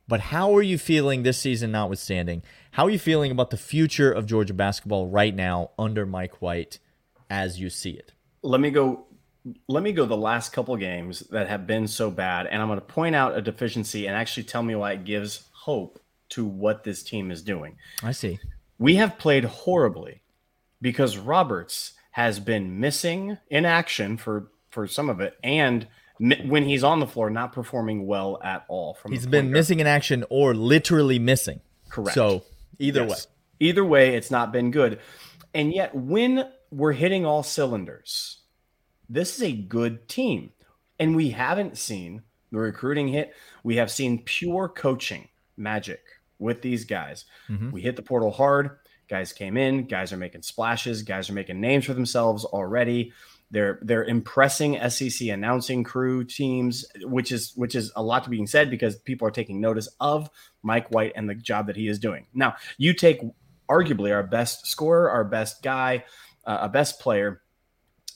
But 0.07 0.21
how 0.21 0.55
are 0.55 0.61
you 0.61 0.77
feeling 0.77 1.23
this 1.23 1.39
season 1.39 1.73
notwithstanding? 1.73 2.43
How 2.73 2.85
are 2.85 2.91
you 2.91 2.99
feeling 2.99 3.31
about 3.31 3.49
the 3.49 3.57
future 3.57 4.13
of 4.13 4.27
Georgia 4.27 4.53
basketball 4.53 5.07
right 5.07 5.35
now 5.35 5.71
under 5.79 6.05
Mike 6.05 6.43
White 6.43 6.79
as 7.31 7.59
you 7.59 7.71
see 7.71 7.93
it? 7.93 8.13
let 8.43 8.61
me 8.61 8.71
go 8.71 9.07
let 9.69 9.83
me 9.83 9.93
go 9.93 10.05
the 10.05 10.17
last 10.17 10.53
couple 10.53 10.77
games 10.77 11.21
that 11.31 11.49
have 11.49 11.67
been 11.67 11.87
so 11.87 12.11
bad 12.11 12.47
and 12.47 12.61
i'm 12.61 12.69
going 12.69 12.79
to 12.79 12.85
point 12.85 13.15
out 13.15 13.37
a 13.37 13.41
deficiency 13.41 14.07
and 14.07 14.17
actually 14.17 14.43
tell 14.43 14.63
me 14.63 14.75
why 14.75 14.93
it 14.93 15.05
gives 15.05 15.49
hope 15.53 16.01
to 16.29 16.45
what 16.45 16.85
this 16.85 17.03
team 17.03 17.31
is 17.31 17.43
doing 17.43 17.77
I 18.03 18.13
see. 18.13 18.39
We 18.81 18.97
have 18.97 19.17
played 19.19 19.45
horribly 19.45 20.23
because 20.83 21.17
roberts 21.17 21.93
has 22.13 22.41
been 22.41 22.81
missing 22.81 23.39
in 23.49 23.65
action 23.65 24.17
for 24.17 24.51
for 24.71 24.87
some 24.89 25.09
of 25.09 25.21
it 25.21 25.37
and 25.45 25.87
mi- 26.19 26.45
when 26.47 26.65
he's 26.65 26.83
on 26.83 26.99
the 26.99 27.07
floor 27.07 27.31
not 27.31 27.53
performing 27.53 28.07
well 28.07 28.41
at 28.43 28.65
all 28.69 28.95
from 28.95 29.13
He's 29.13 29.27
been 29.27 29.45
guard. 29.47 29.53
missing 29.53 29.81
in 29.81 29.87
action 29.87 30.25
or 30.31 30.55
literally 30.55 31.19
missing. 31.21 31.61
Correct. 31.89 32.15
So 32.15 32.43
either 32.79 33.07
Yes. 33.07 33.27
Either 33.63 33.85
way, 33.85 34.15
it's 34.17 34.31
not 34.31 34.53
been 34.53 34.71
good. 34.71 34.99
And 35.53 35.71
yet, 35.75 35.95
when 35.95 36.49
we're 36.71 36.93
hitting 36.93 37.27
all 37.27 37.43
cylinders, 37.43 38.39
this 39.07 39.37
is 39.37 39.43
a 39.43 39.53
good 39.53 40.09
team. 40.09 40.53
And 40.99 41.15
we 41.15 41.31
haven't 41.31 41.77
seen 41.77 42.23
the 42.51 42.59
recruiting 42.59 43.09
hit. 43.09 43.35
We 43.63 43.77
have 43.77 43.91
seen 43.91 44.23
pure 44.25 44.67
coaching 44.69 45.29
magic 45.59 46.01
with 46.41 46.63
these 46.63 46.85
guys. 46.85 47.25
Mhm. 47.49 47.71
We 47.73 47.83
hit 47.83 47.97
the 47.97 48.03
portal 48.03 48.31
hard. 48.31 48.79
Guys 49.09 49.33
came 49.33 49.57
in. 49.57 49.87
Guys 49.87 50.13
are 50.13 50.17
making 50.17 50.43
splashes. 50.43 51.03
Guys 51.03 51.29
are 51.29 51.33
making 51.35 51.61
names 51.61 51.85
for 51.85 51.95
themselves 51.95 52.45
already. 52.45 53.13
They're 53.53 53.81
they're 53.83 54.05
impressing 54.05 54.77
SEC 54.79 55.29
announcing 55.29 55.83
crew 55.83 56.23
teams, 56.25 56.85
which 57.03 57.33
is 57.33 57.53
which 57.57 57.75
is 57.75 57.91
a 57.97 58.03
lot 58.03 58.23
to 58.25 58.31
being 58.31 58.47
said 58.47 58.71
because 58.71 58.97
people 58.97 59.27
are 59.27 59.33
taking 59.33 59.61
notice 59.61 59.89
of 59.99 60.31
Mike 60.63 60.91
White 60.93 61.13
and 61.17 61.29
the 61.29 61.35
job 61.35 61.67
that 61.67 61.75
he 61.75 61.89
is 61.89 61.99
doing. 61.99 62.27
Now, 62.33 62.55
you 62.79 62.95
take 62.95 63.21
arguably 63.69 64.13
our 64.15 64.23
best 64.23 64.67
scorer, 64.69 65.11
our 65.11 65.25
best 65.25 65.63
guy, 65.63 66.05
uh, 66.45 66.59
a 66.63 66.69
best 66.69 67.01
player, 67.01 67.43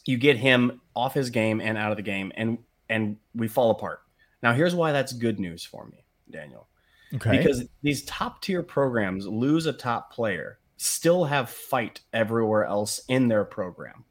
you 0.07 0.17
get 0.19 0.37
him 0.37 0.81
off 0.95 1.15
his 1.15 1.31
game 1.31 1.61
and 1.61 1.77
out 1.77 1.91
of 1.91 1.97
the 1.97 2.03
game, 2.03 2.31
and 2.37 2.59
and 2.89 3.17
we 3.35 3.49
fall 3.49 3.73
apart. 3.73 4.01
Now, 4.41 4.53
here's 4.53 4.75
why 4.75 4.93
that's 4.93 5.13
good 5.13 5.41
news 5.41 5.65
for 5.65 5.85
me, 5.87 6.05
Daniel 6.31 6.69
Okay. 7.15 7.39
because 7.39 7.65
these 7.83 8.05
top 8.05 8.43
tier 8.43 8.63
programs 8.63 9.27
lose 9.27 9.67
a 9.67 9.73
top 9.73 10.13
player, 10.13 10.59
still 10.77 11.25
have 11.25 11.51
fight 11.51 12.01
everywhere 12.13 12.65
else 12.65 13.01
in 13.09 13.29
their 13.29 13.45
program. 13.45 14.05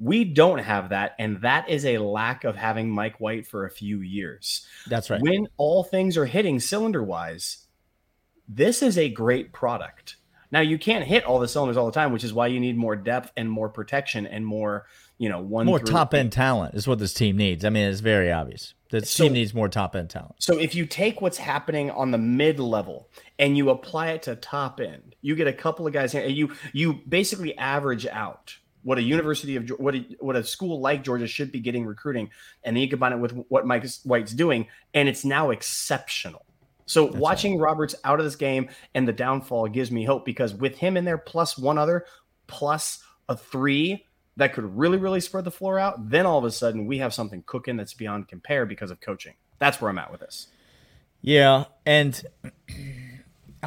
We 0.00 0.24
don't 0.24 0.58
have 0.58 0.88
that, 0.90 1.14
and 1.18 1.40
that 1.42 1.68
is 1.68 1.84
a 1.86 1.98
lack 1.98 2.44
of 2.44 2.56
having 2.56 2.90
Mike 2.90 3.20
White 3.20 3.46
for 3.46 3.64
a 3.64 3.70
few 3.70 4.00
years. 4.00 4.66
That's 4.88 5.08
right. 5.08 5.20
When 5.20 5.46
all 5.56 5.84
things 5.84 6.16
are 6.16 6.26
hitting 6.26 6.58
cylinder 6.60 7.02
wise, 7.02 7.66
this 8.48 8.82
is 8.82 8.98
a 8.98 9.08
great 9.08 9.52
product. 9.52 10.16
Now 10.50 10.60
you 10.60 10.78
can't 10.78 11.04
hit 11.04 11.24
all 11.24 11.38
the 11.38 11.48
cylinders 11.48 11.76
all 11.76 11.86
the 11.86 11.92
time, 11.92 12.12
which 12.12 12.24
is 12.24 12.32
why 12.32 12.48
you 12.48 12.60
need 12.60 12.76
more 12.76 12.96
depth 12.96 13.32
and 13.36 13.50
more 13.50 13.68
protection 13.68 14.26
and 14.26 14.44
more, 14.44 14.86
you 15.18 15.28
know, 15.28 15.40
one 15.40 15.66
more 15.66 15.78
top 15.78 16.12
end 16.14 16.32
talent 16.32 16.74
is 16.74 16.88
what 16.88 16.98
this 16.98 17.14
team 17.14 17.36
needs. 17.36 17.64
I 17.64 17.70
mean, 17.70 17.88
it's 17.88 18.00
very 18.00 18.32
obvious. 18.32 18.74
The 18.90 19.04
So- 19.04 19.24
team 19.24 19.32
needs 19.34 19.54
more 19.54 19.68
top 19.68 19.96
end 19.96 20.10
talent. 20.10 20.36
So 20.38 20.58
if 20.58 20.74
you 20.74 20.86
take 20.86 21.20
what's 21.20 21.38
happening 21.38 21.90
on 21.90 22.10
the 22.10 22.18
mid 22.18 22.58
level 22.60 23.08
and 23.38 23.56
you 23.56 23.70
apply 23.70 24.10
it 24.10 24.22
to 24.22 24.36
top 24.36 24.80
end, 24.80 25.14
you 25.20 25.34
get 25.34 25.46
a 25.46 25.52
couple 25.52 25.86
of 25.86 25.92
guys 25.92 26.12
here, 26.12 26.22
and 26.22 26.34
you 26.34 26.52
you 26.72 27.00
basically 27.08 27.56
average 27.58 28.06
out 28.06 28.56
what 28.82 28.98
a 28.98 29.02
university 29.02 29.56
of 29.56 29.68
what 29.78 29.94
a, 29.94 30.04
what 30.20 30.36
a 30.36 30.44
school 30.44 30.80
like 30.80 31.02
Georgia 31.02 31.26
should 31.26 31.50
be 31.50 31.60
getting 31.60 31.86
recruiting, 31.86 32.30
and 32.62 32.76
then 32.76 32.82
you 32.82 32.88
combine 32.88 33.12
it 33.12 33.18
with 33.18 33.32
what 33.48 33.66
Mike 33.66 33.86
White's 34.04 34.32
doing, 34.32 34.66
and 34.92 35.08
it's 35.08 35.24
now 35.24 35.50
exceptional. 35.50 36.44
So 36.86 37.06
watching 37.06 37.58
Roberts 37.58 37.94
out 38.04 38.18
of 38.18 38.26
this 38.26 38.36
game 38.36 38.68
and 38.94 39.08
the 39.08 39.12
downfall 39.12 39.68
gives 39.68 39.90
me 39.90 40.04
hope 40.04 40.26
because 40.26 40.52
with 40.52 40.76
him 40.76 40.98
in 40.98 41.06
there, 41.06 41.16
plus 41.16 41.56
one 41.56 41.78
other, 41.78 42.04
plus 42.46 43.02
a 43.28 43.36
three 43.36 44.04
that 44.36 44.52
could 44.52 44.76
really, 44.76 44.98
really 44.98 45.20
spread 45.20 45.44
the 45.44 45.50
floor 45.50 45.78
out, 45.78 46.10
then 46.10 46.26
all 46.26 46.38
of 46.38 46.44
a 46.44 46.50
sudden 46.50 46.86
we 46.86 46.98
have 46.98 47.14
something 47.14 47.42
cooking 47.46 47.76
that's 47.76 47.94
beyond 47.94 48.28
compare 48.28 48.66
because 48.66 48.90
of 48.90 49.00
coaching. 49.00 49.34
That's 49.58 49.80
where 49.80 49.90
I'm 49.90 49.98
at 49.98 50.10
with 50.10 50.20
this. 50.20 50.48
Yeah, 51.20 51.64
and 51.86 52.20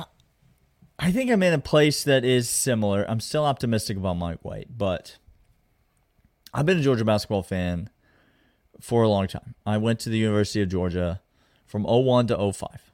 I- 0.99 1.11
think 1.11 1.31
I'm 1.31 1.43
in 1.43 1.53
a 1.53 1.59
place 1.59 2.03
that 2.03 2.25
is 2.25 2.49
similar. 2.49 3.05
I'm 3.09 3.19
still 3.19 3.45
optimistic 3.45 3.97
about 3.97 4.17
Mike 4.17 4.43
White, 4.43 4.77
but 4.77 5.17
I've 6.53 6.65
been 6.65 6.77
a 6.79 6.81
Georgia 6.81 7.05
basketball 7.05 7.43
fan 7.43 7.89
for 8.81 9.03
a 9.03 9.09
long 9.09 9.27
time. 9.27 9.55
I 9.65 9.77
went 9.77 9.99
to 10.01 10.09
the 10.09 10.17
University 10.17 10.61
of 10.61 10.69
Georgia 10.69 11.21
from 11.65 11.83
01 11.83 12.27
to 12.27 12.53
05. 12.53 12.91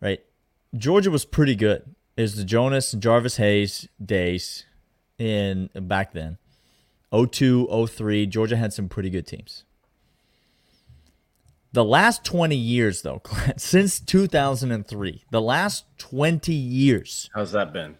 Right? 0.00 0.20
Georgia 0.76 1.10
was 1.10 1.24
pretty 1.24 1.54
good. 1.54 1.94
It 2.16 2.22
was 2.22 2.36
the 2.36 2.44
Jonas 2.44 2.92
and 2.92 3.02
Jarvis 3.02 3.36
Hayes 3.36 3.88
days 4.04 4.64
in 5.18 5.70
back 5.74 6.12
then. 6.12 6.38
02, 7.12 7.86
03, 7.88 8.26
Georgia 8.26 8.56
had 8.56 8.72
some 8.72 8.88
pretty 8.88 9.10
good 9.10 9.26
teams. 9.26 9.64
The 11.72 11.84
last 11.84 12.24
20 12.24 12.56
years, 12.56 13.02
though, 13.02 13.20
since 13.56 14.00
2003, 14.00 15.24
the 15.30 15.40
last 15.42 15.84
20 15.98 16.52
years, 16.52 17.28
How's 17.34 17.52
that 17.52 17.72
been? 17.72 17.96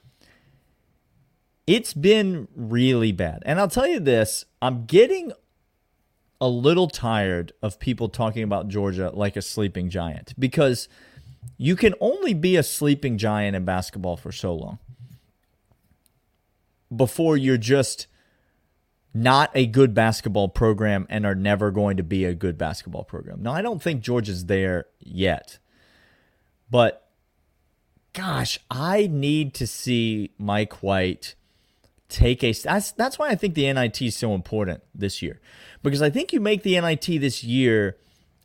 it's 1.66 1.92
been 1.92 2.48
really 2.54 3.12
bad. 3.12 3.42
And 3.44 3.58
I'll 3.58 3.68
tell 3.68 3.86
you 3.86 4.00
this 4.00 4.44
I'm 4.62 4.84
getting 4.86 5.32
a 6.40 6.48
little 6.48 6.88
tired 6.88 7.52
of 7.62 7.78
people 7.80 8.08
talking 8.08 8.42
about 8.42 8.68
Georgia 8.68 9.10
like 9.12 9.36
a 9.36 9.42
sleeping 9.42 9.88
giant 9.90 10.32
because 10.38 10.88
you 11.56 11.74
can 11.76 11.94
only 12.00 12.34
be 12.34 12.56
a 12.56 12.62
sleeping 12.62 13.18
giant 13.18 13.56
in 13.56 13.64
basketball 13.64 14.16
for 14.16 14.32
so 14.32 14.54
long. 14.54 14.78
before 16.94 17.36
you're 17.36 17.56
just 17.56 18.06
not 19.22 19.50
a 19.54 19.66
good 19.66 19.94
basketball 19.94 20.48
program 20.48 21.06
and 21.08 21.24
are 21.24 21.34
never 21.34 21.70
going 21.70 21.96
to 21.96 22.02
be 22.02 22.24
a 22.24 22.34
good 22.34 22.58
basketball 22.58 23.04
program. 23.04 23.42
Now, 23.42 23.52
I 23.52 23.62
don't 23.62 23.82
think 23.82 24.02
Georgia's 24.02 24.46
there 24.46 24.86
yet. 25.00 25.58
But 26.70 27.08
gosh, 28.12 28.58
I 28.70 29.08
need 29.10 29.54
to 29.54 29.66
see 29.66 30.32
Mike 30.38 30.82
White 30.82 31.34
take 32.08 32.44
a 32.44 32.52
that's 32.52 32.92
that's 32.92 33.18
why 33.18 33.28
I 33.28 33.34
think 33.34 33.54
the 33.54 33.72
NIT 33.72 34.00
is 34.02 34.16
so 34.16 34.34
important 34.34 34.82
this 34.94 35.22
year. 35.22 35.40
Because 35.82 36.02
I 36.02 36.10
think 36.10 36.32
you 36.32 36.40
make 36.40 36.62
the 36.62 36.80
NIT 36.80 37.06
this 37.20 37.42
year 37.42 37.96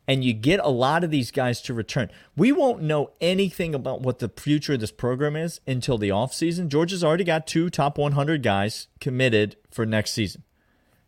and 0.08 0.24
you 0.24 0.32
get 0.32 0.60
a 0.60 0.68
lot 0.68 1.04
of 1.04 1.10
these 1.10 1.30
guys 1.30 1.60
to 1.62 1.74
return. 1.74 2.10
We 2.36 2.50
won't 2.50 2.82
know 2.82 3.10
anything 3.20 3.74
about 3.74 4.00
what 4.00 4.18
the 4.18 4.28
future 4.28 4.74
of 4.74 4.80
this 4.80 4.90
program 4.90 5.36
is 5.36 5.60
until 5.66 5.98
the 5.98 6.08
offseason. 6.08 6.68
Georgia's 6.68 7.04
already 7.04 7.24
got 7.24 7.46
two 7.46 7.70
top 7.70 7.98
100 7.98 8.42
guys 8.42 8.88
committed 9.00 9.56
for 9.70 9.86
next 9.86 10.12
season. 10.12 10.42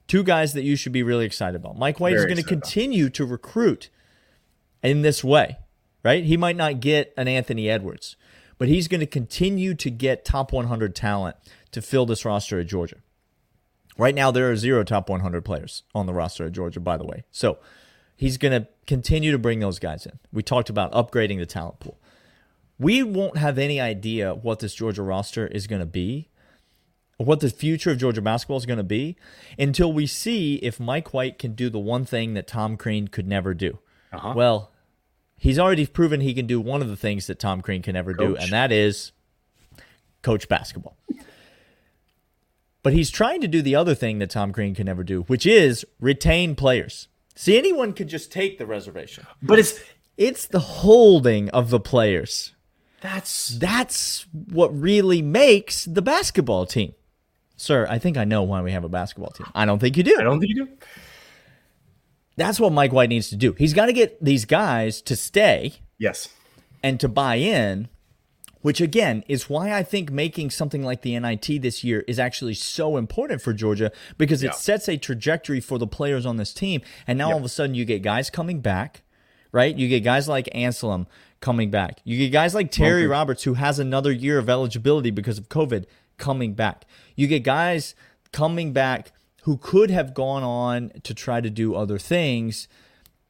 Two 0.06 0.22
guys 0.22 0.52
that 0.52 0.62
you 0.62 0.76
should 0.76 0.92
be 0.92 1.02
really 1.02 1.24
excited 1.24 1.56
about. 1.56 1.78
Mike 1.78 1.98
White 1.98 2.10
Very 2.10 2.20
is 2.20 2.24
going 2.26 2.42
to 2.42 2.48
continue 2.48 3.08
to 3.10 3.24
recruit 3.24 3.88
in 4.82 5.02
this 5.02 5.24
way, 5.24 5.58
right? 6.02 6.24
He 6.24 6.36
might 6.36 6.56
not 6.56 6.80
get 6.80 7.14
an 7.16 7.26
Anthony 7.26 7.70
Edwards, 7.70 8.16
but 8.58 8.68
he's 8.68 8.86
going 8.86 9.00
to 9.00 9.06
continue 9.06 9.74
to 9.74 9.90
get 9.90 10.24
top 10.24 10.52
100 10.52 10.94
talent 10.94 11.36
to 11.72 11.80
fill 11.80 12.06
this 12.06 12.24
roster 12.24 12.60
at 12.60 12.66
Georgia. 12.66 12.96
Right 13.96 14.14
now, 14.14 14.30
there 14.30 14.50
are 14.50 14.56
zero 14.56 14.84
top 14.84 15.08
100 15.08 15.44
players 15.44 15.84
on 15.94 16.06
the 16.06 16.12
roster 16.12 16.46
at 16.46 16.52
Georgia, 16.52 16.80
by 16.80 16.96
the 16.96 17.04
way. 17.04 17.24
So 17.30 17.58
he's 18.16 18.38
going 18.38 18.52
to 18.62 18.68
continue 18.86 19.32
to 19.32 19.38
bring 19.38 19.60
those 19.60 19.78
guys 19.78 20.04
in. 20.04 20.18
We 20.32 20.42
talked 20.42 20.68
about 20.68 20.92
upgrading 20.92 21.38
the 21.38 21.46
talent 21.46 21.80
pool. 21.80 21.98
We 22.78 23.02
won't 23.02 23.36
have 23.36 23.56
any 23.56 23.80
idea 23.80 24.34
what 24.34 24.58
this 24.58 24.74
Georgia 24.74 25.02
roster 25.02 25.46
is 25.46 25.66
going 25.66 25.80
to 25.80 25.86
be, 25.86 26.28
what 27.18 27.40
the 27.40 27.50
future 27.50 27.90
of 27.90 27.98
Georgia 27.98 28.20
basketball 28.20 28.57
is 28.57 28.66
going 28.66 28.79
to 28.79 28.83
be, 28.83 29.16
until 29.59 29.92
we 29.92 30.07
see 30.07 30.57
if 30.57 30.81
Mike 30.81 31.14
White 31.14 31.38
can 31.38 31.55
do 31.55 31.70
the 31.70 31.79
one 31.79 32.05
thing 32.05 32.35
that 32.35 32.46
Tom 32.46 32.77
Crean 32.77 33.09
could 33.09 33.27
never 33.27 33.55
do. 33.55 33.79
Uh-huh. 34.12 34.33
Well, 34.37 34.72
he's 35.37 35.59
already 35.59 35.87
proven 35.87 36.20
he 36.20 36.35
can 36.35 36.46
do 36.46 36.61
one 36.61 36.83
of 36.83 36.88
the 36.88 36.96
things 36.96 37.27
that 37.27 37.38
Tom 37.38 37.61
Crean 37.61 37.83
can 37.83 37.94
never 37.94 38.14
coach. 38.14 38.27
do, 38.27 38.37
and 38.37 38.53
that 38.53 38.72
is 38.72 39.12
coach 40.22 40.48
basketball. 40.48 40.96
But 42.83 42.92
he's 42.92 43.11
trying 43.11 43.40
to 43.40 43.48
do 43.48 43.62
the 43.62 43.77
other 43.77 43.94
thing 43.94 44.18
that 44.18 44.31
Tom 44.31 44.53
Crean 44.53 44.74
can 44.74 44.87
never 44.87 45.03
do, 45.03 45.22
which 45.22 45.46
is 45.46 45.87
retain 46.00 46.55
players. 46.55 47.09
See, 47.35 47.57
anyone 47.57 47.94
could 47.94 48.09
just 48.09 48.31
take 48.31 48.59
the 48.59 48.66
reservation, 48.66 49.27
but 49.42 49.59
it's 49.59 49.81
it's 50.16 50.46
the 50.46 50.61
holding 50.61 51.48
of 51.50 51.70
the 51.70 51.81
players. 51.81 52.55
That's 53.00 53.48
that's 53.48 54.27
what 54.33 54.68
really 54.68 55.22
makes 55.22 55.85
the 55.85 56.03
basketball 56.03 56.66
team. 56.66 56.94
Sir, 57.56 57.86
I 57.88 57.98
think 57.98 58.16
I 58.16 58.24
know 58.24 58.42
why 58.42 58.62
we 58.62 58.72
have 58.72 58.84
a 58.84 58.88
basketball 58.88 59.30
team. 59.30 59.46
I 59.54 59.64
don't 59.64 59.78
think 59.78 59.96
you 59.96 60.02
do. 60.02 60.16
I 60.18 60.22
don't 60.22 60.40
think 60.40 60.50
you 60.50 60.66
do. 60.66 60.72
That's 62.36 62.58
what 62.58 62.72
Mike 62.72 62.92
White 62.92 63.10
needs 63.10 63.28
to 63.28 63.36
do. 63.36 63.52
He's 63.52 63.72
got 63.72 63.86
to 63.86 63.92
get 63.92 64.22
these 64.22 64.44
guys 64.44 65.00
to 65.02 65.14
stay. 65.14 65.74
Yes. 65.98 66.28
And 66.82 66.98
to 67.00 67.08
buy 67.08 67.36
in 67.36 67.88
which 68.64 68.80
again 68.80 69.22
is 69.28 69.50
why 69.50 69.74
I 69.74 69.82
think 69.82 70.10
making 70.10 70.48
something 70.48 70.82
like 70.82 71.02
the 71.02 71.18
NIT 71.18 71.60
this 71.60 71.84
year 71.84 72.02
is 72.08 72.18
actually 72.18 72.54
so 72.54 72.96
important 72.96 73.42
for 73.42 73.52
Georgia 73.52 73.92
because 74.16 74.42
it 74.42 74.46
yeah. 74.46 74.52
sets 74.52 74.88
a 74.88 74.96
trajectory 74.96 75.60
for 75.60 75.76
the 75.76 75.86
players 75.86 76.24
on 76.24 76.38
this 76.38 76.54
team. 76.54 76.80
And 77.06 77.18
now 77.18 77.32
all 77.32 77.36
of 77.36 77.44
a 77.44 77.50
sudden 77.50 77.74
you 77.74 77.84
get 77.84 78.00
guys 78.00 78.30
coming 78.30 78.62
back, 78.62 79.02
right? 79.52 79.76
You 79.76 79.86
get 79.86 80.00
guys 80.00 80.28
like 80.28 80.46
Anselem 80.54 81.04
coming 81.40 81.70
back. 81.70 82.00
You 82.04 82.16
get 82.16 82.30
guys 82.30 82.54
like 82.54 82.70
Terry. 82.70 83.06
Roberts, 83.06 83.42
who 83.42 83.52
has 83.52 83.78
another 83.78 84.10
year 84.10 84.38
of 84.38 84.48
eligibility 84.48 85.10
because 85.10 85.36
of 85.36 85.50
COVID, 85.50 85.84
coming 86.16 86.54
back. 86.54 86.86
You 87.14 87.27
get 87.27 87.42
guys 87.42 87.94
coming 88.33 88.72
back 88.72 89.12
who 89.42 89.57
could 89.57 89.90
have 89.90 90.14
gone 90.14 90.42
on 90.42 90.90
to 91.03 91.14
try 91.14 91.40
to 91.40 91.50
do 91.50 91.74
other 91.74 91.98
things, 91.98 92.68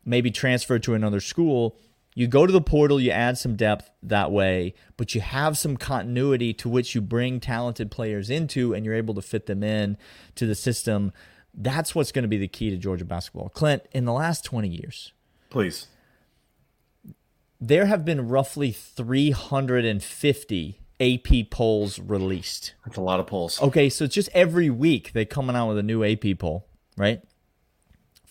maybe 0.04 0.30
transfer 0.30 0.78
to 0.78 0.94
another 0.94 1.20
school 1.20 1.76
you 2.14 2.28
go 2.28 2.46
to 2.46 2.52
the 2.52 2.60
portal, 2.60 3.00
you 3.00 3.10
add 3.10 3.38
some 3.38 3.56
depth 3.56 3.90
that 4.02 4.30
way, 4.30 4.74
but 4.96 5.14
you 5.14 5.20
have 5.20 5.58
some 5.58 5.76
continuity 5.76 6.54
to 6.54 6.68
which 6.68 6.94
you 6.94 7.00
bring 7.00 7.40
talented 7.40 7.90
players 7.90 8.30
into 8.30 8.72
and 8.72 8.84
you're 8.84 8.94
able 8.94 9.14
to 9.14 9.22
fit 9.22 9.46
them 9.46 9.64
in 9.64 9.96
to 10.36 10.46
the 10.46 10.54
system. 10.54 11.12
That's 11.52 11.92
what's 11.94 12.12
going 12.12 12.22
to 12.22 12.28
be 12.28 12.38
the 12.38 12.46
key 12.46 12.70
to 12.70 12.76
Georgia 12.76 13.04
basketball. 13.04 13.48
Clint, 13.48 13.82
in 13.92 14.04
the 14.04 14.12
last 14.12 14.44
20 14.44 14.68
years, 14.68 15.12
please. 15.50 15.88
There 17.60 17.86
have 17.86 18.04
been 18.04 18.28
roughly 18.28 18.70
350 18.70 20.80
AP 21.00 21.50
polls 21.50 21.98
released. 21.98 22.74
That's 22.84 22.96
a 22.96 23.02
lot 23.02 23.20
of 23.20 23.26
polls. 23.26 23.60
Okay, 23.60 23.88
so 23.88 24.04
it's 24.04 24.14
just 24.14 24.30
every 24.32 24.70
week 24.70 25.12
they're 25.12 25.24
coming 25.24 25.56
out 25.56 25.68
with 25.68 25.78
a 25.78 25.82
new 25.82 26.04
AP 26.04 26.38
poll, 26.38 26.66
right? 26.96 27.22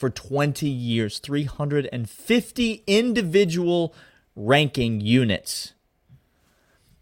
for 0.03 0.09
20 0.09 0.67
years, 0.67 1.19
350 1.19 2.83
individual 2.87 3.95
ranking 4.35 4.99
units. 4.99 5.75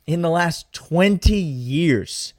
In 0.06 0.21
the 0.21 0.30
last 0.30 0.71
20 0.74 1.36
years, 1.36 2.36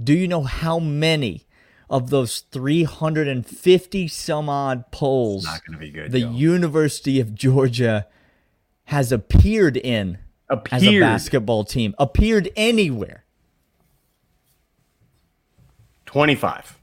do 0.00 0.12
you 0.12 0.28
know 0.28 0.44
how 0.44 0.78
many 0.78 1.48
of 1.90 2.10
those 2.10 2.40
350 2.52 4.06
some 4.06 4.48
odd 4.48 4.88
polls 4.92 5.48
good, 5.90 6.12
the. 6.12 6.20
University 6.20 7.18
of 7.18 7.34
Georgia 7.34 8.06
has 8.84 9.10
appeared 9.10 9.76
in 9.76 10.18
appeared. 10.48 10.82
as 10.82 10.88
a 10.88 11.00
basketball 11.00 11.64
team? 11.64 11.94
Appeared 11.98 12.48
anywhere? 12.56 13.24
25. 16.06 16.78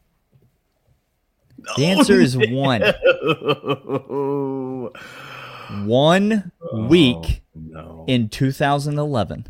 The 1.77 1.85
answer 1.85 2.21
is 2.21 2.37
one. 2.37 2.81
one 5.87 6.51
oh, 6.61 6.85
week 6.85 7.41
oh, 7.55 7.55
no. 7.55 8.05
in 8.07 8.29
2011 8.29 9.47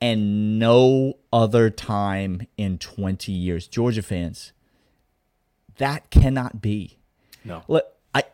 and 0.00 0.58
no 0.58 1.14
other 1.32 1.70
time 1.70 2.48
in 2.56 2.78
20 2.78 3.30
years. 3.30 3.68
Georgia 3.68 4.02
fans, 4.02 4.52
that 5.76 6.10
cannot 6.10 6.60
be. 6.60 6.98
No. 7.44 7.62
Look, 7.68 7.84
I 8.14 8.24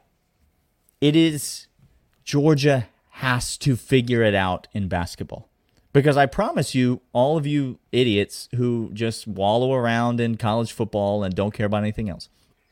it 1.00 1.14
is 1.14 1.66
Georgia 2.24 2.88
has 3.16 3.56
to 3.56 3.76
figure 3.76 4.22
it 4.22 4.34
out 4.34 4.68
in 4.74 4.88
basketball. 4.88 5.48
Because 5.94 6.18
I 6.18 6.26
promise 6.26 6.74
you, 6.74 7.00
all 7.14 7.38
of 7.38 7.46
you 7.46 7.78
idiots 7.90 8.50
who 8.54 8.90
just 8.92 9.26
wallow 9.26 9.72
around 9.72 10.20
in 10.20 10.36
college 10.36 10.70
football 10.70 11.24
and 11.24 11.34
don't 11.34 11.54
care 11.54 11.64
about 11.64 11.78
anything 11.78 12.10
else, 12.10 12.28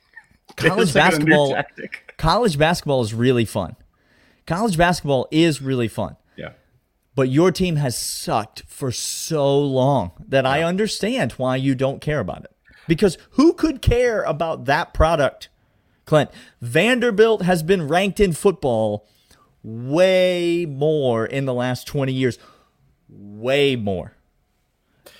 college 0.57 0.93
basketball 0.93 1.57
college 2.19 2.59
basketball 2.59 3.01
is 3.01 3.15
really 3.15 3.47
fun. 3.47 3.77
College 4.47 4.77
basketball 4.77 5.27
is 5.31 5.63
really 5.63 5.89
fun. 5.89 6.17
Yeah. 6.37 6.51
But 7.15 7.31
your 7.31 7.51
team 7.51 7.77
has 7.77 7.97
sucked 7.97 8.65
for 8.67 8.93
so 8.93 9.59
long 9.59 10.11
that 10.29 10.45
yeah. 10.45 10.51
I 10.51 10.63
understand 10.63 11.33
why 11.33 11.57
you 11.57 11.75
don't 11.75 12.03
care 12.03 12.21
about 12.21 12.45
it. 12.45 12.51
Because 12.87 13.17
who 13.31 13.55
could 13.55 13.81
care 13.81 14.23
about 14.25 14.67
that 14.67 14.93
product? 14.93 15.49
Clint, 16.05 16.31
Vanderbilt 16.61 17.41
has 17.41 17.63
been 17.63 17.89
ranked 17.89 18.21
in 18.21 18.35
football 18.35 19.07
way 19.65 20.67
more 20.69 21.27
in 21.27 21.47
the 21.47 21.55
last 21.55 21.87
20 21.89 22.13
years, 22.13 22.39
way 23.09 23.75
more 23.75 24.13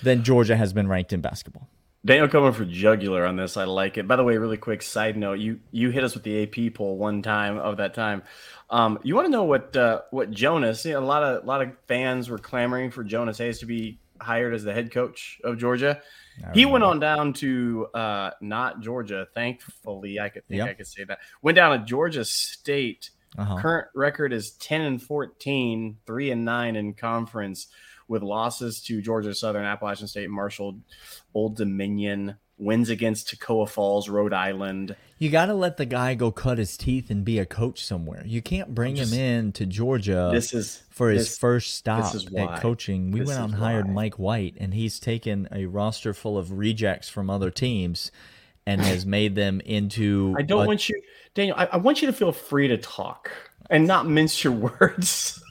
than 0.03 0.23
Georgia 0.23 0.55
has 0.55 0.71
been 0.71 0.87
ranked 0.87 1.11
in 1.11 1.19
basketball. 1.19 1.67
Daniel 2.05 2.27
coming 2.27 2.53
for 2.53 2.65
jugular 2.65 3.25
on 3.25 3.35
this. 3.35 3.57
I 3.57 3.63
like 3.63 3.97
it. 3.97 4.07
By 4.07 4.15
the 4.15 4.23
way, 4.23 4.37
really 4.37 4.57
quick 4.57 4.83
side 4.83 5.17
note: 5.17 5.39
you 5.39 5.59
you 5.71 5.89
hit 5.89 6.03
us 6.03 6.13
with 6.13 6.21
the 6.21 6.43
AP 6.43 6.75
poll 6.75 6.97
one 6.97 7.23
time 7.23 7.57
of 7.57 7.77
that 7.77 7.95
time. 7.95 8.21
Um, 8.69 8.99
you 9.01 9.15
want 9.15 9.25
to 9.25 9.31
know 9.31 9.43
what 9.43 9.75
uh, 9.75 10.01
what 10.11 10.29
Jonas? 10.29 10.85
You 10.85 10.93
know, 10.93 10.99
a 10.99 11.01
lot 11.01 11.23
of 11.23 11.43
a 11.43 11.47
lot 11.47 11.63
of 11.63 11.71
fans 11.87 12.29
were 12.29 12.37
clamoring 12.37 12.91
for 12.91 13.03
Jonas 13.03 13.39
Hayes 13.39 13.57
to 13.59 13.65
be 13.65 13.99
hired 14.21 14.53
as 14.53 14.63
the 14.63 14.71
head 14.71 14.91
coach 14.91 15.41
of 15.43 15.57
Georgia. 15.57 15.99
He 16.53 16.65
went 16.65 16.83
on 16.83 16.99
down 16.99 17.33
to 17.33 17.87
uh, 17.93 18.31
not 18.41 18.81
Georgia. 18.81 19.27
Thankfully, 19.33 20.19
I 20.19 20.29
could 20.29 20.45
think 20.45 20.59
yep. 20.59 20.69
I 20.69 20.73
could 20.73 20.87
say 20.87 21.05
that. 21.05 21.19
Went 21.41 21.55
down 21.55 21.79
to 21.79 21.85
Georgia 21.85 22.25
State. 22.25 23.09
Uh-huh. 23.37 23.57
Current 23.57 23.87
record 23.95 24.33
is 24.33 24.51
10 24.51 24.81
and 24.81 25.01
14, 25.01 25.97
3 26.05 26.31
and 26.31 26.45
9 26.45 26.75
in 26.75 26.93
conference 26.93 27.67
with 28.07 28.23
losses 28.23 28.81
to 28.83 29.01
Georgia 29.01 29.33
Southern, 29.33 29.65
Appalachian 29.65 30.07
State, 30.07 30.29
Marshall, 30.29 30.77
Old 31.33 31.57
Dominion, 31.57 32.35
wins 32.57 32.89
against 32.89 33.27
Toccoa 33.27 33.67
Falls, 33.67 34.09
Rhode 34.09 34.33
Island. 34.33 34.95
You 35.17 35.29
got 35.29 35.47
to 35.47 35.53
let 35.53 35.77
the 35.77 35.85
guy 35.85 36.15
go 36.15 36.31
cut 36.31 36.57
his 36.57 36.77
teeth 36.77 37.09
and 37.09 37.25
be 37.25 37.39
a 37.39 37.45
coach 37.45 37.83
somewhere. 37.83 38.23
You 38.25 38.41
can't 38.41 38.73
bring 38.73 38.95
just, 38.95 39.13
him 39.13 39.19
in 39.19 39.51
to 39.53 39.65
Georgia 39.65 40.29
this 40.33 40.53
is, 40.53 40.83
for 40.89 41.13
this, 41.13 41.27
his 41.27 41.37
first 41.37 41.75
stop 41.75 42.13
at 42.15 42.61
coaching. 42.61 43.11
We 43.11 43.21
went 43.21 43.39
out 43.39 43.49
and 43.49 43.55
hired 43.55 43.87
why. 43.87 43.93
Mike 43.93 44.19
White, 44.19 44.55
and 44.59 44.73
he's 44.73 44.99
taken 44.99 45.47
a 45.51 45.65
roster 45.65 46.13
full 46.13 46.37
of 46.37 46.51
rejects 46.51 47.09
from 47.09 47.29
other 47.29 47.51
teams 47.51 48.11
and 48.65 48.81
has 48.81 49.05
made 49.05 49.35
them 49.35 49.61
into. 49.61 50.35
I 50.37 50.41
don't 50.41 50.63
a, 50.63 50.67
want 50.67 50.89
you, 50.89 51.01
Daniel. 51.35 51.55
I, 51.57 51.65
I 51.73 51.77
want 51.77 52.01
you 52.01 52.07
to 52.07 52.13
feel 52.13 52.31
free 52.31 52.67
to 52.69 52.77
talk 52.77 53.31
and 53.69 53.85
not 53.85 54.07
mince 54.07 54.43
your 54.43 54.53
words 54.79 55.43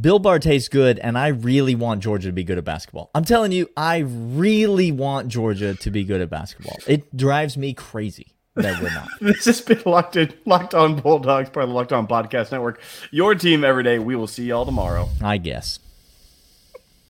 Built 0.00 0.22
Bar 0.22 0.38
tastes 0.38 0.68
good, 0.68 0.98
and 0.98 1.16
I 1.16 1.28
really 1.28 1.74
want 1.74 2.02
Georgia 2.02 2.28
to 2.28 2.32
be 2.32 2.44
good 2.44 2.58
at 2.58 2.64
basketball. 2.64 3.10
I'm 3.14 3.24
telling 3.24 3.52
you, 3.52 3.70
I 3.76 3.98
really 3.98 4.92
want 4.92 5.28
Georgia 5.28 5.74
to 5.74 5.90
be 5.90 6.04
good 6.04 6.20
at 6.20 6.28
basketball. 6.28 6.76
It 6.86 7.16
drives 7.16 7.56
me 7.56 7.72
crazy 7.72 8.34
that 8.56 8.82
we're 8.82 8.92
not. 8.92 9.08
this 9.20 9.44
has 9.44 9.60
been 9.60 9.80
Locked, 9.86 10.16
in, 10.16 10.34
Locked 10.44 10.74
On 10.74 10.96
Bulldogs, 11.00 11.50
part 11.50 11.64
of 11.64 11.70
the 11.70 11.74
Locked 11.74 11.92
On 11.92 12.06
Podcast 12.06 12.52
Network. 12.52 12.80
Your 13.10 13.34
team 13.34 13.64
every 13.64 13.84
day. 13.84 13.98
We 13.98 14.16
will 14.16 14.26
see 14.26 14.44
y'all 14.44 14.66
tomorrow. 14.66 15.08
I 15.22 15.38
guess. 15.38 15.78